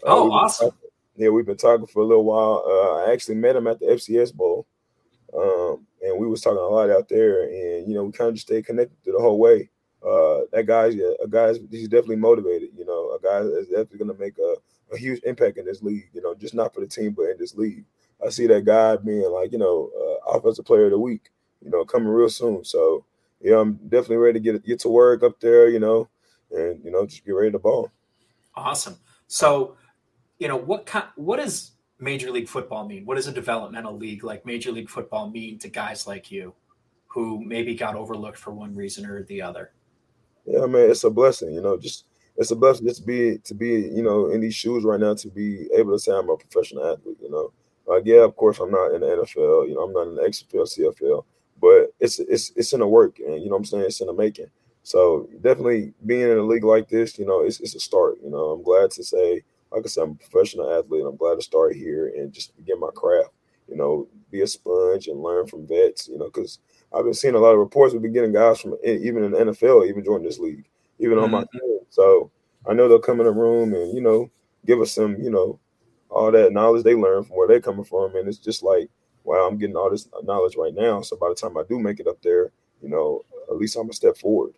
Uh, 0.04 0.08
oh, 0.08 0.32
awesome. 0.32 0.72
yeah, 1.16 1.30
we've 1.30 1.46
been 1.46 1.58
talking 1.58 1.88
for 1.88 2.02
a 2.02 2.06
little 2.06 2.26
while. 2.26 2.64
Uh, 2.66 3.06
I 3.06 3.14
actually 3.14 3.36
met 3.36 3.56
him 3.56 3.68
at 3.68 3.80
the 3.80 3.88
FCS 3.88 4.34
Bowl, 4.34 4.68
um, 5.36 5.86
and 6.02 6.20
we 6.20 6.28
was 6.28 6.42
talking 6.42 6.58
a 6.58 6.62
lot 6.62 6.90
out 6.90 7.10
there. 7.10 7.44
And 7.44 7.88
you 7.88 7.96
know, 7.96 8.04
we 8.04 8.12
kind 8.12 8.30
of 8.30 8.36
just 8.36 8.48
stayed 8.48 8.66
connected 8.66 8.98
the 9.06 9.20
whole 9.20 9.40
way. 9.40 9.70
Uh, 10.06 10.42
that 10.52 10.66
guy's 10.66 10.96
yeah, 10.96 11.12
a 11.24 11.28
guy's 11.28 11.60
he's 11.70 11.88
definitely 11.88 12.18
motivated. 12.18 12.70
You 12.76 12.86
know, 12.86 13.12
a 13.12 13.20
guy 13.22 13.42
that's 13.44 13.68
definitely 13.68 14.00
gonna 14.00 14.20
make 14.20 14.38
a 14.38 14.56
a 14.94 14.98
huge 14.98 15.22
impact 15.24 15.58
in 15.58 15.66
this 15.66 15.82
league. 15.82 16.10
You 16.14 16.22
know, 16.22 16.36
just 16.36 16.54
not 16.54 16.74
for 16.74 16.82
the 16.82 16.88
team, 16.88 17.14
but 17.14 17.30
in 17.30 17.38
this 17.38 17.56
league. 17.56 17.86
I 18.24 18.30
see 18.30 18.46
that 18.48 18.66
guy 18.66 18.98
being 18.98 19.32
like, 19.32 19.52
you 19.52 19.58
know, 19.58 19.90
uh, 19.98 20.38
offensive 20.38 20.66
player 20.66 20.86
of 20.86 20.92
the 20.92 21.00
week. 21.00 21.32
You 21.64 21.72
know, 21.72 21.86
coming 21.86 22.10
real 22.10 22.30
soon. 22.30 22.64
So 22.64 23.06
yeah, 23.40 23.60
I'm 23.60 23.74
definitely 23.74 24.18
ready 24.18 24.40
to 24.40 24.52
get 24.52 24.66
get 24.66 24.80
to 24.80 24.90
work 24.90 25.24
up 25.24 25.40
there. 25.40 25.70
You 25.70 25.80
know, 25.80 26.10
and 26.52 26.84
you 26.84 26.92
know, 26.92 27.06
just 27.06 27.26
get 27.26 27.32
ready 27.32 27.52
to 27.52 27.60
ball. 27.60 27.92
Awesome. 28.56 28.98
So, 29.28 29.76
you 30.40 30.48
know, 30.48 30.58
what 30.58 30.86
kind? 30.86 31.06
What 31.16 31.38
does 31.38 31.72
Major 32.00 32.32
League 32.32 32.50
Football 32.50 32.88
mean? 32.88 33.06
What 33.06 33.16
does 33.16 33.28
a 33.28 33.32
developmental 33.32 33.96
league 33.96 34.24
like 34.24 34.46
Major 34.46 34.72
League 34.72 34.90
Football 34.90 35.30
mean 35.30 35.60
to 35.60 35.70
guys 35.70 36.08
like 36.08 36.32
you, 36.32 36.54
who 37.08 37.44
maybe 37.44 37.76
got 37.76 37.96
overlooked 37.96 38.38
for 38.38 38.52
one 38.52 38.76
reason 38.76 39.06
or 39.06 39.24
the 39.24 39.42
other? 39.42 39.72
Yeah, 40.46 40.66
man, 40.66 40.90
it's 40.90 41.04
a 41.04 41.10
blessing. 41.10 41.54
You 41.54 41.62
know, 41.62 41.78
just 41.78 42.06
it's 42.38 42.52
a 42.52 42.56
blessing 42.56 42.88
just 42.88 43.02
to 43.02 43.08
be 43.08 43.38
to 43.40 43.54
be 43.54 43.70
you 43.70 44.04
know 44.04 44.32
in 44.32 44.42
these 44.42 44.56
shoes 44.56 44.84
right 44.84 45.00
now 45.00 45.14
to 45.14 45.28
be 45.30 45.68
able 45.76 45.92
to 45.92 46.00
say 46.00 46.12
I'm 46.12 46.30
a 46.30 46.38
professional 46.38 46.92
athlete. 46.92 47.18
You 47.22 47.30
know, 47.30 47.54
like 47.86 48.04
yeah, 48.06 48.24
of 48.24 48.36
course 48.36 48.60
I'm 48.60 48.72
not 48.72 48.94
in 48.94 49.02
the 49.02 49.08
NFL. 49.08 49.68
You 49.68 49.76
know, 49.76 49.82
I'm 49.82 49.94
not 49.94 50.08
in 50.08 50.16
the 50.16 50.24
XFL, 50.24 50.96
CFL, 50.98 51.24
but 51.62 51.94
it's 52.00 52.20
it's 52.20 52.52
it's 52.56 52.74
in 52.74 52.80
the 52.80 52.88
work, 52.88 53.20
and 53.20 53.42
you 53.42 53.46
know 53.46 53.52
what 53.52 53.58
I'm 53.58 53.66
saying 53.66 53.84
it's 53.86 54.02
in 54.02 54.08
the 54.08 54.14
making. 54.14 54.50
So 54.84 55.30
definitely 55.42 55.94
being 56.06 56.22
in 56.22 56.38
a 56.38 56.44
league 56.44 56.64
like 56.64 56.90
this, 56.90 57.20
you 57.20 57.26
know, 57.26 57.42
it's 57.42 57.60
it's 57.60 57.76
a 57.76 57.80
start. 57.80 58.18
You 58.24 58.30
know, 58.30 58.52
I'm 58.52 58.64
glad 58.64 58.92
to 58.92 59.04
say 59.04 59.44
like 59.72 59.84
I 59.86 59.88
said, 59.88 60.04
I'm 60.04 60.12
a 60.12 60.16
professional 60.16 60.78
athlete. 60.78 61.06
I'm 61.08 61.16
glad 61.16 61.36
to 61.36 61.42
start 61.42 61.76
here 61.76 62.12
and 62.16 62.34
just 62.34 62.52
get 62.66 62.80
my 62.80 62.90
craft. 62.94 63.32
You 63.70 63.78
know, 63.78 64.08
be 64.30 64.42
a 64.42 64.48
sponge 64.48 65.08
and 65.08 65.24
learn 65.24 65.48
from 65.48 65.66
vets. 65.66 66.08
You 66.08 66.18
know, 66.18 66.26
because 66.26 66.60
I've 66.94 67.06
been 67.06 67.14
seeing 67.14 67.36
a 67.36 67.40
lot 67.40 67.54
of 67.54 67.60
reports. 67.60 67.94
We've 67.94 68.02
been 68.02 68.14
getting 68.14 68.34
guys 68.34 68.60
from 68.60 68.76
even 68.84 69.24
in 69.24 69.32
the 69.32 69.38
NFL, 69.38 69.88
even 69.88 70.04
joining 70.04 70.26
this 70.26 70.40
league, 70.40 70.66
even 71.00 71.16
mm-hmm. 71.16 71.26
on 71.26 71.32
my 71.32 71.42
mm-hmm. 71.44 71.58
team. 71.58 71.80
So 71.90 72.32
I 72.68 72.74
know 72.74 72.88
they'll 72.88 73.00
come 73.00 73.20
in 73.20 73.26
the 73.26 73.32
room 73.32 73.74
and 73.74 73.94
you 73.94 74.02
know 74.02 74.30
give 74.66 74.82
us 74.82 74.92
some, 74.92 75.20
you 75.20 75.30
know, 75.30 75.60
all 76.10 76.32
that 76.32 76.52
knowledge 76.52 76.84
they 76.84 76.96
learn 76.96 77.24
from 77.24 77.36
where 77.36 77.48
they're 77.48 77.62
coming 77.62 77.86
from, 77.86 78.16
and 78.16 78.28
it's 78.28 78.38
just 78.38 78.64
like, 78.64 78.90
wow, 79.24 79.48
I'm 79.48 79.58
getting 79.58 79.76
all 79.76 79.90
this 79.90 80.10
knowledge 80.24 80.56
right 80.58 80.74
now. 80.74 81.02
So 81.02 81.16
by 81.16 81.30
the 81.30 81.36
time 81.36 81.58
I 81.58 81.64
do 81.68 81.80
make 81.80 82.00
it 82.00 82.08
up 82.08 82.22
there, 82.22 82.52
you 82.82 82.90
know, 82.90 83.24
at 83.50 83.56
least 83.56 83.78
I'm 83.78 83.90
a 83.90 83.94
step 83.94 84.18
forward. 84.18 84.54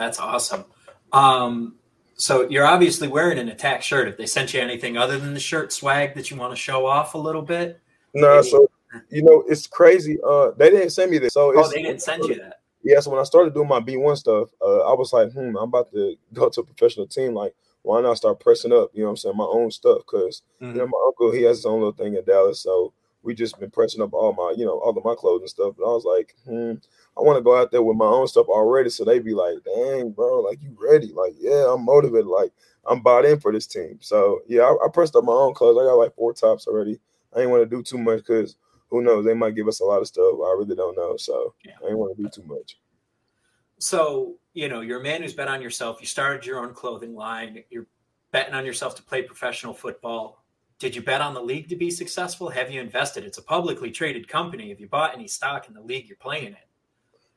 That's 0.00 0.18
awesome. 0.18 0.64
Um, 1.12 1.74
so 2.14 2.48
you're 2.48 2.64
obviously 2.64 3.06
wearing 3.06 3.38
an 3.38 3.50
attack 3.50 3.82
shirt. 3.82 4.08
If 4.08 4.16
they 4.16 4.24
sent 4.24 4.54
you 4.54 4.60
anything 4.60 4.96
other 4.96 5.18
than 5.18 5.34
the 5.34 5.40
shirt 5.40 5.74
swag 5.74 6.14
that 6.14 6.30
you 6.30 6.38
want 6.38 6.52
to 6.52 6.56
show 6.56 6.86
off 6.86 7.12
a 7.12 7.18
little 7.18 7.42
bit, 7.42 7.78
no. 8.14 8.36
Nah, 8.36 8.40
so 8.40 8.66
you 9.10 9.22
know 9.22 9.44
it's 9.46 9.66
crazy. 9.66 10.18
Uh, 10.26 10.52
they 10.56 10.70
didn't 10.70 10.88
send 10.90 11.10
me 11.10 11.18
this. 11.18 11.34
So 11.34 11.52
oh, 11.54 11.68
they 11.68 11.82
didn't 11.82 12.00
send 12.00 12.24
you 12.24 12.36
that. 12.36 12.60
Yeah. 12.82 13.00
So 13.00 13.10
when 13.10 13.20
I 13.20 13.24
started 13.24 13.52
doing 13.52 13.68
my 13.68 13.80
B1 13.80 14.16
stuff, 14.16 14.48
uh, 14.62 14.90
I 14.90 14.94
was 14.94 15.12
like, 15.12 15.32
hmm, 15.32 15.54
I'm 15.54 15.68
about 15.68 15.92
to 15.92 16.16
go 16.32 16.48
to 16.48 16.60
a 16.62 16.64
professional 16.64 17.06
team. 17.06 17.34
Like, 17.34 17.54
why 17.82 18.00
not 18.00 18.16
start 18.16 18.40
pressing 18.40 18.72
up? 18.72 18.88
You 18.94 19.00
know, 19.00 19.08
what 19.08 19.10
I'm 19.10 19.16
saying 19.18 19.36
my 19.36 19.44
own 19.44 19.70
stuff 19.70 19.98
because 19.98 20.40
mm-hmm. 20.62 20.72
you 20.72 20.78
know 20.78 20.86
my 20.86 21.04
uncle 21.08 21.30
he 21.30 21.42
has 21.42 21.58
his 21.58 21.66
own 21.66 21.80
little 21.80 21.92
thing 21.92 22.16
in 22.16 22.24
Dallas, 22.24 22.62
so 22.62 22.94
we 23.22 23.34
just 23.34 23.58
been 23.60 23.70
pressing 23.70 24.02
up 24.02 24.12
all 24.12 24.32
my, 24.32 24.54
you 24.56 24.64
know, 24.64 24.78
all 24.78 24.96
of 24.96 25.04
my 25.04 25.14
clothes 25.14 25.42
and 25.42 25.50
stuff. 25.50 25.76
And 25.76 25.86
I 25.86 25.90
was 25.90 26.04
like, 26.04 26.34
hmm, 26.44 26.74
I 27.16 27.22
want 27.22 27.36
to 27.36 27.42
go 27.42 27.58
out 27.58 27.70
there 27.70 27.82
with 27.82 27.96
my 27.96 28.06
own 28.06 28.26
stuff 28.26 28.48
already. 28.48 28.90
So 28.90 29.04
they 29.04 29.18
be 29.18 29.34
like, 29.34 29.58
dang, 29.64 30.10
bro, 30.10 30.40
like 30.40 30.62
you 30.62 30.76
ready? 30.80 31.12
Like, 31.12 31.34
yeah, 31.38 31.72
I'm 31.72 31.84
motivated. 31.84 32.26
Like, 32.26 32.52
I'm 32.86 33.00
bought 33.02 33.24
in 33.24 33.38
for 33.38 33.52
this 33.52 33.66
team. 33.66 33.98
So 34.00 34.40
yeah, 34.48 34.62
I, 34.62 34.86
I 34.86 34.88
pressed 34.92 35.16
up 35.16 35.24
my 35.24 35.32
own 35.32 35.54
clothes. 35.54 35.78
I 35.78 35.86
got 35.86 35.94
like 35.94 36.14
four 36.14 36.32
tops 36.32 36.66
already. 36.66 36.98
I 37.36 37.40
ain't 37.40 37.50
want 37.50 37.62
to 37.62 37.76
do 37.76 37.82
too 37.82 37.98
much 37.98 38.18
because 38.18 38.56
who 38.88 39.02
knows? 39.02 39.24
They 39.24 39.34
might 39.34 39.54
give 39.54 39.68
us 39.68 39.80
a 39.80 39.84
lot 39.84 40.00
of 40.00 40.06
stuff. 40.06 40.34
I 40.34 40.54
really 40.58 40.74
don't 40.74 40.96
know. 40.96 41.16
So 41.16 41.54
yeah. 41.64 41.72
I 41.84 41.90
ain't 41.90 41.98
want 41.98 42.16
to 42.16 42.22
do 42.22 42.28
too 42.28 42.42
much. 42.46 42.78
So, 43.78 44.34
you 44.52 44.68
know, 44.68 44.80
you're 44.80 45.00
a 45.00 45.02
man 45.02 45.22
who's 45.22 45.32
bet 45.32 45.48
on 45.48 45.62
yourself. 45.62 45.98
You 46.00 46.06
started 46.06 46.44
your 46.44 46.60
own 46.60 46.74
clothing 46.74 47.14
line. 47.14 47.62
You're 47.70 47.86
betting 48.30 48.54
on 48.54 48.66
yourself 48.66 48.94
to 48.96 49.02
play 49.02 49.22
professional 49.22 49.72
football. 49.72 50.39
Did 50.80 50.96
you 50.96 51.02
bet 51.02 51.20
on 51.20 51.34
the 51.34 51.42
league 51.42 51.68
to 51.68 51.76
be 51.76 51.90
successful? 51.90 52.48
Have 52.48 52.70
you 52.70 52.80
invested? 52.80 53.24
It's 53.24 53.36
a 53.36 53.42
publicly 53.42 53.90
traded 53.90 54.26
company. 54.26 54.70
Have 54.70 54.80
you 54.80 54.88
bought 54.88 55.14
any 55.14 55.28
stock 55.28 55.68
in 55.68 55.74
the 55.74 55.82
league 55.82 56.08
you're 56.08 56.16
playing 56.16 56.46
in? 56.46 56.56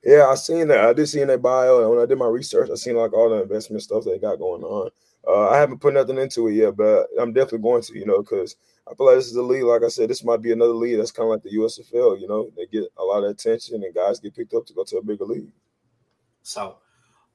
Yeah, 0.06 0.28
I 0.28 0.36
seen 0.36 0.70
that. 0.70 0.86
I 0.86 0.94
did 0.94 1.08
see 1.08 1.20
in 1.20 1.28
that 1.28 1.42
bio, 1.42 1.82
and 1.82 1.90
when 1.90 2.00
I 2.00 2.06
did 2.06 2.18
my 2.18 2.28
research, 2.28 2.70
I 2.72 2.76
seen 2.76 2.96
like 2.96 3.12
all 3.12 3.30
the 3.30 3.42
investment 3.42 3.84
stuff 3.84 4.06
they 4.06 4.18
got 4.18 4.40
going 4.40 4.64
on. 4.64 4.90
Uh, 5.28 5.50
I 5.50 5.58
haven't 5.58 5.80
put 5.80 5.94
nothing 5.94 6.18
into 6.18 6.48
it 6.48 6.54
yet, 6.54 6.78
but 6.78 7.08
I'm 7.20 7.34
definitely 7.34 7.60
going 7.60 7.82
to, 7.82 7.98
you 7.98 8.06
know, 8.06 8.22
because 8.22 8.56
I 8.90 8.96
feel 8.96 9.08
like 9.08 9.16
this 9.16 9.28
is 9.28 9.36
a 9.36 9.42
league. 9.42 9.64
Like 9.64 9.84
I 9.84 9.90
said, 9.90 10.10
this 10.10 10.24
might 10.24 10.42
be 10.42 10.54
another 10.54 10.74
league 10.74 10.98
that's 10.98 11.12
kind 11.12 11.28
of 11.28 11.32
like 11.32 11.44
the 11.44 11.58
USFL. 11.58 12.20
You 12.20 12.28
know, 12.30 12.50
they 12.56 12.66
get 12.66 12.86
a 12.98 13.04
lot 13.04 13.26
of 13.26 13.30
attention, 13.30 13.84
and 13.84 13.94
guys 13.94 14.22
get 14.22 14.36
picked 14.36 14.54
up 14.54 14.66
to 14.68 14.74
go 14.74 14.86
to 14.86 14.98
a 14.98 15.04
bigger 15.04 15.26
league. 15.26 15.52
So, 16.44 16.78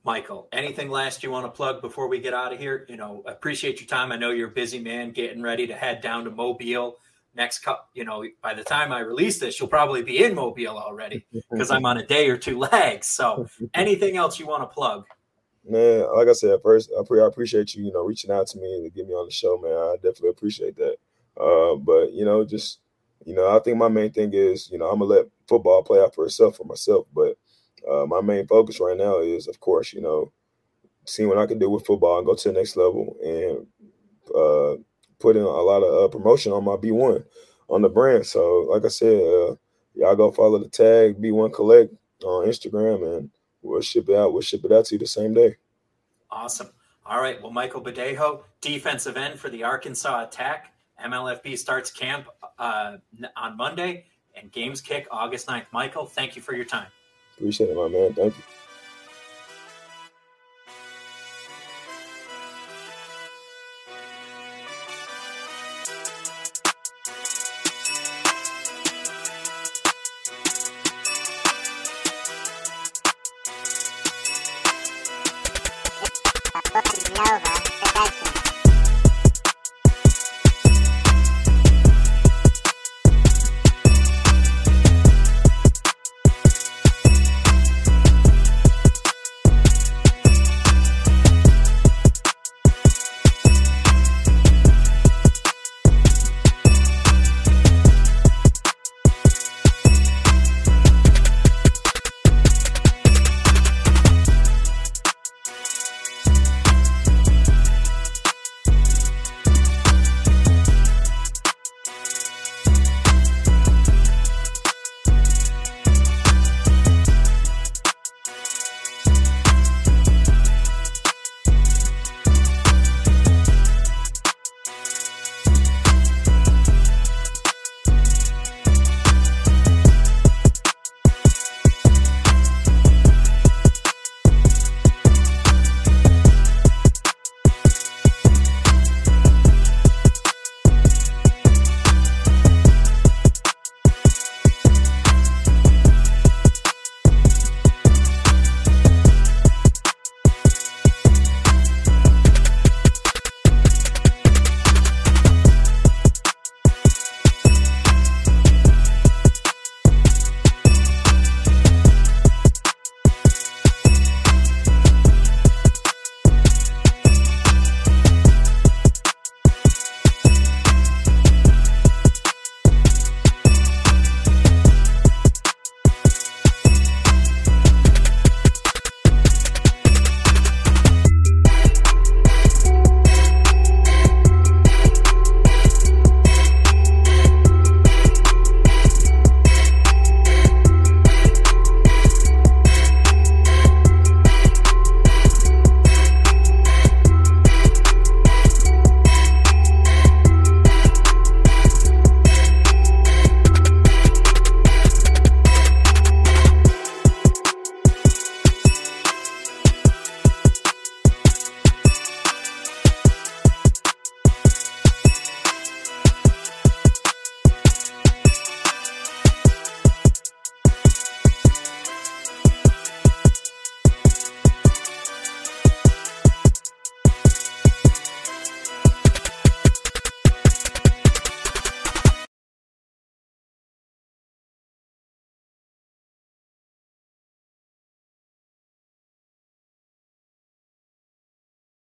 Michael, 0.05 0.49
anything 0.53 0.91
last 0.91 1.23
you 1.23 1.31
want 1.31 1.47
to 1.47 1.51
plug 1.51 1.83
before 1.83 2.09
we 2.09 2.21
get 2.21 2.33
out 2.33 2.53
of 2.53 2.59
here? 2.59 2.87
You 2.89 2.97
know, 2.97 3.23
appreciate 3.27 3.81
your 3.81 3.89
time. 3.89 4.13
I 4.13 4.17
know 4.17 4.31
you're 4.31 4.49
a 4.49 4.53
busy 4.53 4.79
man, 4.79 5.11
getting 5.11 5.43
ready 5.43 5.67
to 5.67 5.75
head 5.75 6.01
down 6.01 6.25
to 6.25 6.31
Mobile 6.31 6.97
next 7.39 7.61
cup 7.61 7.89
you 7.95 8.05
know 8.05 8.25
by 8.43 8.53
the 8.53 8.65
time 8.65 8.93
i 8.93 8.99
release 8.99 9.39
this 9.39 9.59
you'll 9.59 9.69
probably 9.69 10.03
be 10.03 10.25
in 10.25 10.35
mobile 10.35 10.77
already 10.77 11.25
because 11.51 11.71
i'm 11.71 11.87
on 11.87 11.97
a 11.99 12.07
day 12.07 12.29
or 12.29 12.37
two 12.37 12.59
lags 12.59 13.07
so 13.07 13.47
anything 13.75 14.17
else 14.17 14.39
you 14.39 14.47
want 14.47 14.63
to 14.63 14.67
plug 14.67 15.05
man 15.65 16.05
like 16.17 16.27
i 16.27 16.33
said 16.33 16.59
first 16.63 16.91
i 16.99 17.27
appreciate 17.27 17.75
you 17.75 17.85
you 17.85 17.93
know 17.93 18.03
reaching 18.03 18.31
out 18.31 18.47
to 18.47 18.59
me 18.59 18.75
and 18.75 18.85
to 18.85 18.91
get 18.91 19.07
me 19.07 19.15
on 19.15 19.25
the 19.25 19.31
show 19.31 19.57
man 19.59 19.73
i 19.73 19.95
definitely 19.97 20.31
appreciate 20.31 20.77
that 20.77 20.97
uh, 21.41 21.77
but 21.77 22.13
you 22.13 22.25
know 22.25 22.45
just 22.45 22.81
you 23.25 23.35
know 23.35 23.57
i 23.57 23.61
think 23.61 23.77
my 23.77 23.89
main 23.89 24.11
thing 24.11 24.33
is 24.35 24.69
you 24.71 24.79
know 24.79 24.87
i'm 24.87 24.99
gonna 24.99 25.13
let 25.13 25.27
football 25.47 25.83
play 25.83 26.01
out 26.01 26.15
for 26.15 26.25
itself 26.25 26.57
for 26.57 26.65
myself 26.65 27.07
but 27.15 27.39
uh, 27.91 28.07
my 28.07 28.21
main 28.21 28.47
focus 28.47 28.81
right 28.81 28.97
now 28.97 29.19
is 29.19 29.49
of 29.49 29.61
course 29.61 29.93
you 29.93 30.01
know 30.01 30.31
seeing 31.05 31.29
what 31.29 31.39
i 31.39 31.47
can 31.47 31.59
do 31.59 31.71
with 31.71 31.87
football 31.87 32.19
and 32.19 32.27
go 32.27 32.35
to 32.35 32.53
the 32.53 32.59
next 32.59 32.77
level 32.77 33.17
and 33.23 33.67
uh, 34.35 34.77
putting 35.19 35.43
a 35.43 35.47
lot 35.47 35.83
of 35.83 36.05
uh, 36.05 36.09
promotion 36.09 36.53
on 36.53 36.65
my 36.65 36.77
B1 36.77 37.25
on 37.69 37.83
the 37.83 37.89
brand. 37.89 38.27
So, 38.27 38.67
like 38.71 38.85
I 38.85 38.89
said, 38.89 39.21
uh, 39.21 39.55
y'all 39.95 40.17
go 40.17 40.31
follow 40.31 40.59
the 40.59 40.69
tag 40.69 41.21
B1 41.21 41.53
Collect 41.53 41.93
on 42.25 42.47
Instagram, 42.47 43.17
and 43.17 43.31
we'll 43.63 43.81
ship 43.81 44.09
it 44.09 44.17
out. 44.17 44.33
We'll 44.33 44.43
ship 44.43 44.65
it 44.65 44.73
out 44.73 44.87
to 44.87 44.95
you 44.95 44.99
the 44.99 45.07
same 45.07 45.35
day. 45.35 45.57
Awesome. 46.31 46.71
All 47.07 47.21
right. 47.21 47.41
Well, 47.41 47.53
Michael 47.53 47.83
Badejo, 47.83 48.43
defensive 48.61 49.17
end 49.17 49.39
for 49.39 49.49
the 49.49 49.65
Arkansas 49.65 50.25
Attack. 50.25 50.73
MLFB 51.03 51.57
starts 51.57 51.91
camp 51.91 52.27
uh, 52.59 52.97
on 53.37 53.57
Monday, 53.57 54.07
and 54.35 54.51
games 54.53 54.81
kick 54.81 55.07
August 55.11 55.47
9th. 55.47 55.67
Michael, 55.73 56.07
thank 56.07 56.37
you 56.37 56.43
for 56.43 56.55
your 56.55 56.65
time. 56.65 56.89
Appreciate 57.39 57.71
it, 57.71 57.77
my 57.77 57.89
man. 57.89 58.15
Thank 58.15 58.37
you. 58.39 58.58